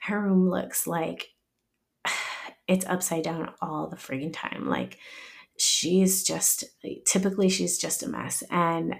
her 0.00 0.20
room 0.20 0.50
looks 0.50 0.86
like 0.86 1.30
it's 2.68 2.86
upside 2.86 3.22
down 3.22 3.52
all 3.62 3.88
the 3.88 3.96
freaking 3.96 4.32
time. 4.34 4.68
Like, 4.68 4.98
she's 5.58 6.22
just 6.22 6.64
typically 7.04 7.48
she's 7.48 7.78
just 7.78 8.02
a 8.02 8.08
mess. 8.08 8.42
And 8.50 8.96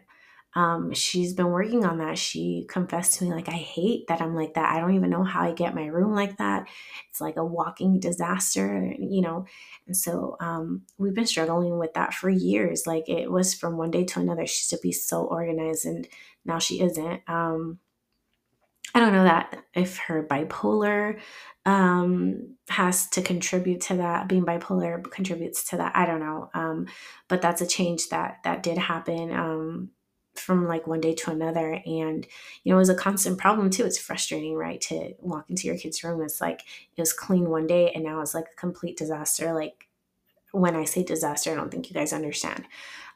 um, 0.55 0.95
she's 0.95 1.35
been 1.35 1.51
working 1.51 1.85
on 1.85 1.99
that. 1.99 2.17
She 2.17 2.67
confessed 2.69 3.19
to 3.19 3.25
me 3.25 3.31
like 3.31 3.49
i 3.49 3.53
hate 3.53 4.07
that 4.09 4.23
i'm 4.23 4.35
like 4.35 4.55
that. 4.55 4.75
I 4.75 4.81
don't 4.81 4.95
even 4.95 5.11
know 5.11 5.23
how 5.23 5.43
i 5.43 5.53
get 5.53 5.75
my 5.75 5.87
room 5.87 6.15
like 6.15 6.39
that. 6.39 6.67
It's 7.11 7.21
like 7.21 7.37
a 7.37 7.45
walking 7.45 8.01
disaster 8.01 8.95
you 8.99 9.21
know? 9.21 9.45
And 9.87 9.97
so 9.97 10.37
um, 10.41 10.83
we've 10.99 11.15
been 11.15 11.27
struggling 11.27 11.79
with 11.79 11.93
that 11.95 12.15
for 12.15 12.31
years. 12.31 12.87
Like 12.87 13.09
it 13.09 13.31
was 13.31 13.55
from 13.55 13.77
one 13.77 13.91
day 13.91 14.05
to 14.05 14.21
another. 14.21 14.47
She 14.47 14.63
used 14.63 14.71
to 14.71 14.79
be 14.83 14.93
so 14.93 15.25
organized 15.25 15.85
and 15.85 16.09
now 16.47 16.59
she 16.59 16.81
isn't. 16.81 17.21
Um, 17.29 17.79
I 18.95 19.01
don't 19.01 19.12
know 19.12 19.24
that 19.24 19.62
if 19.74 19.99
her 19.99 20.24
bipolar 20.24 21.18
um, 21.64 22.57
has 22.68 23.09
to 23.11 23.22
contribute 23.22 23.80
to 23.82 23.97
that. 23.97 24.28
Being 24.28 24.45
bipolar 24.47 25.03
contributes 25.11 25.68
to 25.70 25.76
that. 25.78 25.95
I 25.95 26.07
don't 26.07 26.20
know, 26.20 26.51
um, 26.55 26.87
but 27.28 27.43
that's 27.43 27.61
a 27.61 27.66
change 27.66 28.09
that 28.09 28.39
that 28.45 28.62
did 28.62 28.78
happen 28.78 29.32
um, 29.32 29.91
from 30.34 30.66
like 30.66 30.87
one 30.87 31.01
day 31.01 31.14
to 31.14 31.30
another, 31.30 31.80
and 31.84 32.26
you 32.62 32.70
know 32.70 32.76
it 32.76 32.78
was 32.78 32.89
a 32.89 32.95
constant 32.95 33.39
problem 33.39 33.70
too. 33.70 33.84
It's 33.84 33.99
frustrating, 33.99 34.55
right? 34.55 34.80
To 34.82 35.14
walk 35.18 35.51
into 35.51 35.66
your 35.66 35.76
kid's 35.76 36.03
room, 36.05 36.22
it's 36.22 36.41
like 36.41 36.62
it 36.97 37.01
was 37.01 37.12
clean 37.12 37.51
one 37.51 37.66
day, 37.66 37.91
and 37.93 38.05
now 38.05 38.20
it's 38.20 38.34
like 38.34 38.47
a 38.53 38.57
complete 38.57 38.97
disaster. 38.97 39.53
Like 39.53 39.89
when 40.53 40.76
I 40.76 40.84
say 40.84 41.03
disaster, 41.03 41.53
I 41.53 41.57
don't 41.57 41.70
think 41.70 41.89
you 41.91 41.95
guys 41.95 42.12
understand. 42.12 42.64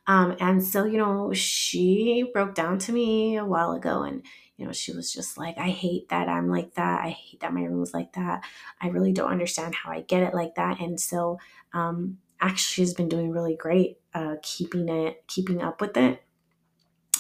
Um, 0.06 0.36
and 0.40 0.62
so, 0.62 0.84
you 0.84 0.98
know, 0.98 1.32
she 1.32 2.28
broke 2.32 2.54
down 2.54 2.78
to 2.80 2.92
me 2.92 3.36
a 3.36 3.44
while 3.44 3.72
ago 3.72 4.02
and, 4.02 4.22
you 4.61 4.66
know, 4.66 4.72
she 4.72 4.92
was 4.92 5.11
just 5.11 5.38
like, 5.38 5.56
I 5.56 5.70
hate 5.70 6.11
that 6.11 6.28
I'm 6.28 6.50
like 6.50 6.74
that. 6.74 7.00
I 7.02 7.08
hate 7.08 7.40
that 7.40 7.54
my 7.54 7.62
room 7.62 7.82
is 7.82 7.94
like 7.94 8.12
that. 8.12 8.44
I 8.78 8.88
really 8.88 9.12
don't 9.12 9.32
understand 9.32 9.74
how 9.74 9.90
I 9.90 10.02
get 10.02 10.22
it 10.22 10.34
like 10.34 10.56
that. 10.56 10.80
And 10.80 11.00
so, 11.00 11.38
um, 11.72 12.18
actually, 12.42 12.84
she's 12.84 12.92
been 12.92 13.08
doing 13.08 13.30
really 13.30 13.56
great, 13.56 14.00
uh, 14.12 14.34
keeping 14.42 14.90
it, 14.90 15.24
keeping 15.26 15.62
up 15.62 15.80
with 15.80 15.96
it, 15.96 16.22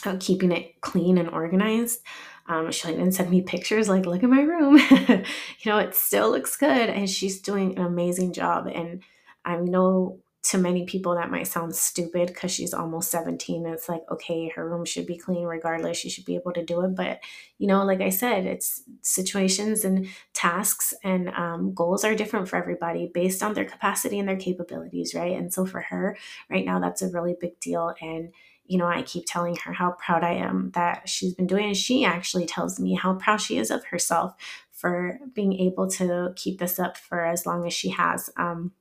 uh, 0.04 0.18
keeping 0.20 0.52
it 0.52 0.82
clean 0.82 1.16
and 1.16 1.30
organized. 1.30 2.00
Um, 2.46 2.70
she'll 2.72 2.90
even 2.90 3.10
send 3.10 3.30
me 3.30 3.40
pictures 3.40 3.88
like, 3.88 4.04
look 4.04 4.22
at 4.22 4.28
my 4.28 4.42
room. 4.42 4.76
you 5.08 5.24
know, 5.64 5.78
it 5.78 5.94
still 5.94 6.30
looks 6.30 6.58
good. 6.58 6.90
And 6.90 7.08
she's 7.08 7.40
doing 7.40 7.78
an 7.78 7.86
amazing 7.86 8.34
job. 8.34 8.66
And 8.66 9.02
I 9.46 9.56
know 9.56 10.18
to 10.42 10.56
many 10.56 10.86
people 10.86 11.14
that 11.14 11.30
might 11.30 11.46
sound 11.46 11.74
stupid 11.74 12.28
because 12.28 12.50
she's 12.50 12.72
almost 12.72 13.10
17 13.10 13.66
it's 13.66 13.88
like 13.88 14.02
okay 14.10 14.48
her 14.48 14.68
room 14.68 14.84
should 14.84 15.06
be 15.06 15.18
clean 15.18 15.44
regardless 15.44 15.98
she 15.98 16.08
should 16.08 16.24
be 16.24 16.34
able 16.34 16.52
to 16.52 16.64
do 16.64 16.80
it 16.80 16.94
but 16.94 17.20
you 17.58 17.66
know 17.66 17.84
like 17.84 18.00
i 18.00 18.08
said 18.08 18.46
it's 18.46 18.82
situations 19.02 19.84
and 19.84 20.06
tasks 20.32 20.94
and 21.04 21.28
um, 21.30 21.74
goals 21.74 22.04
are 22.04 22.14
different 22.14 22.48
for 22.48 22.56
everybody 22.56 23.10
based 23.12 23.42
on 23.42 23.52
their 23.52 23.64
capacity 23.64 24.18
and 24.18 24.28
their 24.28 24.36
capabilities 24.36 25.14
right? 25.14 25.36
And 25.36 25.52
so 25.52 25.66
for 25.66 25.80
her 25.82 26.16
right 26.48 26.64
now 26.64 26.80
that's 26.80 27.02
a 27.02 27.10
really 27.10 27.36
big 27.38 27.58
deal 27.60 27.94
and 28.00 28.32
you 28.64 28.78
know 28.78 28.86
i 28.86 29.02
keep 29.02 29.24
telling 29.26 29.56
her 29.56 29.72
how 29.72 29.90
proud 29.92 30.22
i 30.22 30.32
am 30.32 30.70
that 30.74 31.08
she's 31.08 31.34
been 31.34 31.46
doing 31.46 31.66
and 31.66 31.76
she 31.76 32.04
actually 32.04 32.46
tells 32.46 32.78
me 32.78 32.94
how 32.94 33.14
proud 33.14 33.40
she 33.40 33.58
is 33.58 33.70
of 33.70 33.84
herself 33.86 34.34
for 34.70 35.18
being 35.34 35.52
able 35.54 35.88
to 35.90 36.32
keep 36.36 36.58
this 36.58 36.78
up 36.78 36.96
for 36.96 37.24
as 37.26 37.44
long 37.44 37.66
as 37.66 37.74
she 37.74 37.90
has 37.90 38.30
um, 38.36 38.72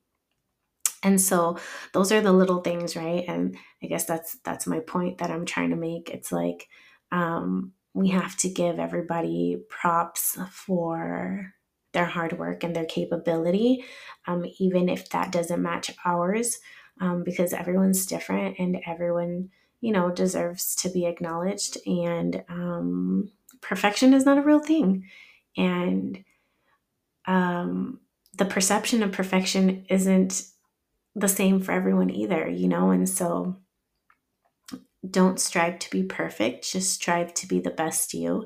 and 1.04 1.20
so 1.20 1.58
those 1.94 2.12
are 2.12 2.22
the 2.22 2.34
little 2.34 2.62
things 2.62 2.96
right? 2.96 3.26
And 3.28 3.58
i 3.84 3.88
guess 3.88 4.06
that's 4.06 4.38
that's 4.44 4.68
my 4.68 4.80
point 4.80 5.20
that 5.20 5.32
i'm 5.32 5.46
trying 5.46 5.70
to 5.72 5.76
make. 5.76 6.10
It's 6.10 6.32
like 6.32 6.68
um, 7.12 7.74
we 7.94 8.10
have 8.10 8.38
to 8.38 8.50
give 8.50 8.80
everybody 8.80 9.58
props 9.70 10.38
for 10.52 11.54
their 11.94 12.06
hard 12.06 12.38
work 12.38 12.64
and 12.64 12.76
their 12.76 12.86
capability 12.86 13.84
um, 14.28 14.46
even 14.60 14.90
if 14.90 15.10
that 15.10 15.32
doesn't 15.32 15.62
match 15.62 15.92
ours 16.06 16.60
um, 17.02 17.24
because 17.24 17.54
everyone's 17.54 18.06
different 18.06 18.60
and 18.60 18.78
everyone 18.86 19.50
you 19.82 19.92
know 19.92 20.12
deserves 20.12 20.76
to 20.76 20.90
be 20.90 21.06
acknowledged. 21.06 21.78
And 21.86 22.44
um, 22.50 23.32
perfection 23.62 24.14
is 24.14 24.26
not 24.26 24.38
a 24.38 24.44
real 24.44 24.60
thing. 24.60 25.06
And 25.58 26.24
um, 27.26 28.00
the 28.38 28.46
perception 28.46 29.04
of 29.04 29.12
perfection 29.12 29.86
isn't 29.90 30.44
the 31.20 31.28
same 31.28 31.62
for 31.62 31.72
everyone 31.72 32.10
either, 32.10 32.48
you 32.48 32.68
know? 32.68 32.92
And 32.92 33.08
so 33.08 33.58
don't 35.10 35.40
strive 35.40 35.80
to 35.80 35.90
be 35.90 36.04
perfect, 36.04 36.72
just 36.72 36.94
strive 36.94 37.34
to 37.36 37.48
be 37.48 37.60
the 37.60 37.72
best 37.72 38.14
you. 38.14 38.46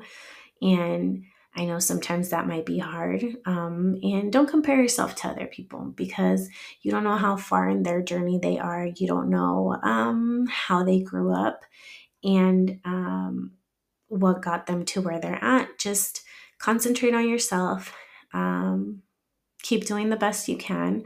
And 0.61 1.24
I 1.55 1.65
know 1.65 1.80
sometimes 1.80 2.30
that 2.30 2.47
might 2.47 2.65
be 2.65 2.80
hard. 2.80 3.24
Um, 3.45 3.97
and 4.01 4.32
don't 4.32 4.49
compare 4.49 4.82
yourself 4.82 5.15
to 5.15 5.28
other 5.28 5.45
people 5.45 5.93
because 5.95 6.49
you 6.82 6.91
don't 6.91 7.03
know 7.03 7.17
how 7.17 7.36
far 7.36 7.69
in 7.69 7.84
their 7.84 8.01
journey 8.01 8.39
they 8.41 8.57
are. 8.57 8.88
You 8.95 9.07
don't 9.07 9.30
know 9.30 9.78
um, 9.84 10.47
how 10.49 10.84
they 10.84 11.01
grew 11.01 11.34
up 11.34 11.61
and 12.24 12.80
um, 12.86 13.51
what 14.07 14.41
got 14.41 14.65
them 14.65 14.86
to 14.86 15.01
where 15.01 15.19
they're 15.19 15.43
at. 15.43 15.78
Just 15.78 16.24
concentrate 16.57 17.13
on 17.13 17.30
yourself. 17.30 17.95
Um, 18.34 19.03
keep 19.61 19.86
doing 19.86 20.09
the 20.09 20.15
best 20.15 20.47
you 20.47 20.57
can 20.57 21.03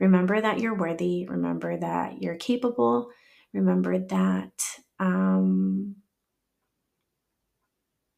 Remember 0.00 0.40
that 0.40 0.60
you're 0.60 0.76
worthy. 0.76 1.26
Remember 1.26 1.76
that 1.76 2.22
you're 2.22 2.36
capable. 2.36 3.10
Remember 3.52 3.98
that 3.98 4.52
um, 5.00 5.96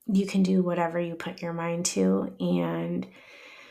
you 0.07 0.26
can 0.26 0.43
do 0.43 0.62
whatever 0.62 1.01
you 1.01 1.14
put 1.14 1.43
your 1.43 1.53
mind 1.53 1.87
to, 1.87 2.35
and 2.41 3.07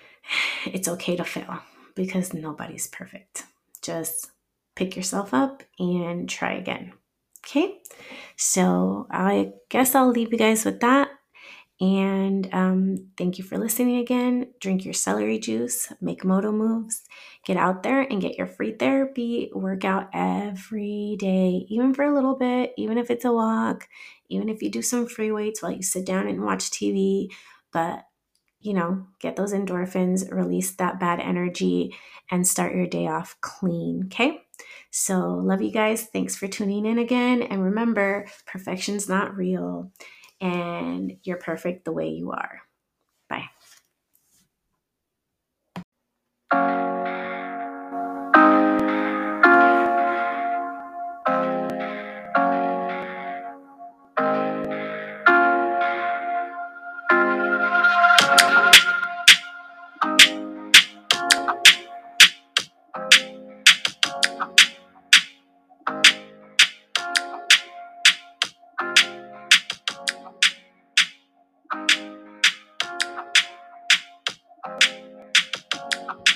it's 0.66 0.88
okay 0.88 1.16
to 1.16 1.24
fail 1.24 1.60
because 1.96 2.34
nobody's 2.34 2.88
perfect. 2.88 3.44
Just 3.82 4.32
pick 4.76 4.96
yourself 4.96 5.34
up 5.34 5.64
and 5.78 6.30
try 6.30 6.54
again. 6.54 6.94
Okay, 7.46 7.80
so 8.36 9.08
I 9.10 9.52
guess 9.70 9.96
I'll 9.96 10.10
leave 10.12 10.32
you 10.32 10.38
guys 10.38 10.66
with 10.66 10.82
that. 10.82 11.10
And 11.82 12.50
um, 12.54 13.08
thank 13.18 13.38
you 13.38 13.44
for 13.46 13.58
listening 13.58 13.98
again. 14.00 14.48
Drink 14.60 14.84
your 14.84 14.94
celery 14.94 15.40
juice, 15.40 15.92
make 16.02 16.26
moto 16.26 16.52
moves, 16.52 17.06
get 17.46 17.56
out 17.56 17.84
there 17.84 18.02
and 18.02 18.22
get 18.22 18.38
your 18.38 18.48
free 18.48 18.74
therapy 18.74 19.50
workout 19.54 20.10
every 20.14 21.16
day, 21.20 21.66
even 21.70 21.94
for 21.94 22.04
a 22.04 22.14
little 22.14 22.36
bit, 22.36 22.74
even 22.78 22.98
if 22.98 23.10
it's 23.10 23.24
a 23.24 23.32
walk, 23.32 23.88
even 24.28 24.50
if 24.50 24.62
you 24.62 24.70
do 24.70 24.82
some 24.82 25.08
free 25.08 25.32
weights 25.32 25.62
while 25.62 25.72
you 25.72 25.82
sit 25.82 26.06
down 26.06 26.28
and 26.28 26.44
watch 26.44 26.70
TV. 26.70 27.32
But, 27.72 28.04
you 28.62 28.74
know, 28.74 29.06
get 29.20 29.36
those 29.38 29.54
endorphins, 29.54 30.30
release 30.32 30.72
that 30.76 31.00
bad 31.00 31.20
energy, 31.22 31.96
and 32.30 32.48
start 32.48 32.76
your 32.76 32.88
day 32.88 33.08
off 33.08 33.38
clean. 33.42 34.04
Okay. 34.08 34.42
So, 34.92 35.20
love 35.36 35.62
you 35.62 35.72
guys. 35.72 36.06
Thanks 36.06 36.36
for 36.36 36.48
tuning 36.48 36.86
in 36.86 37.00
again. 37.00 37.42
And 37.42 37.64
remember, 37.64 38.28
perfection's 38.46 39.08
not 39.08 39.38
real 39.38 39.92
and 40.42 41.18
you're 41.24 41.38
perfect 41.38 41.86
the 41.86 41.92
way 41.92 42.10
you 42.10 42.32
are. 42.32 42.62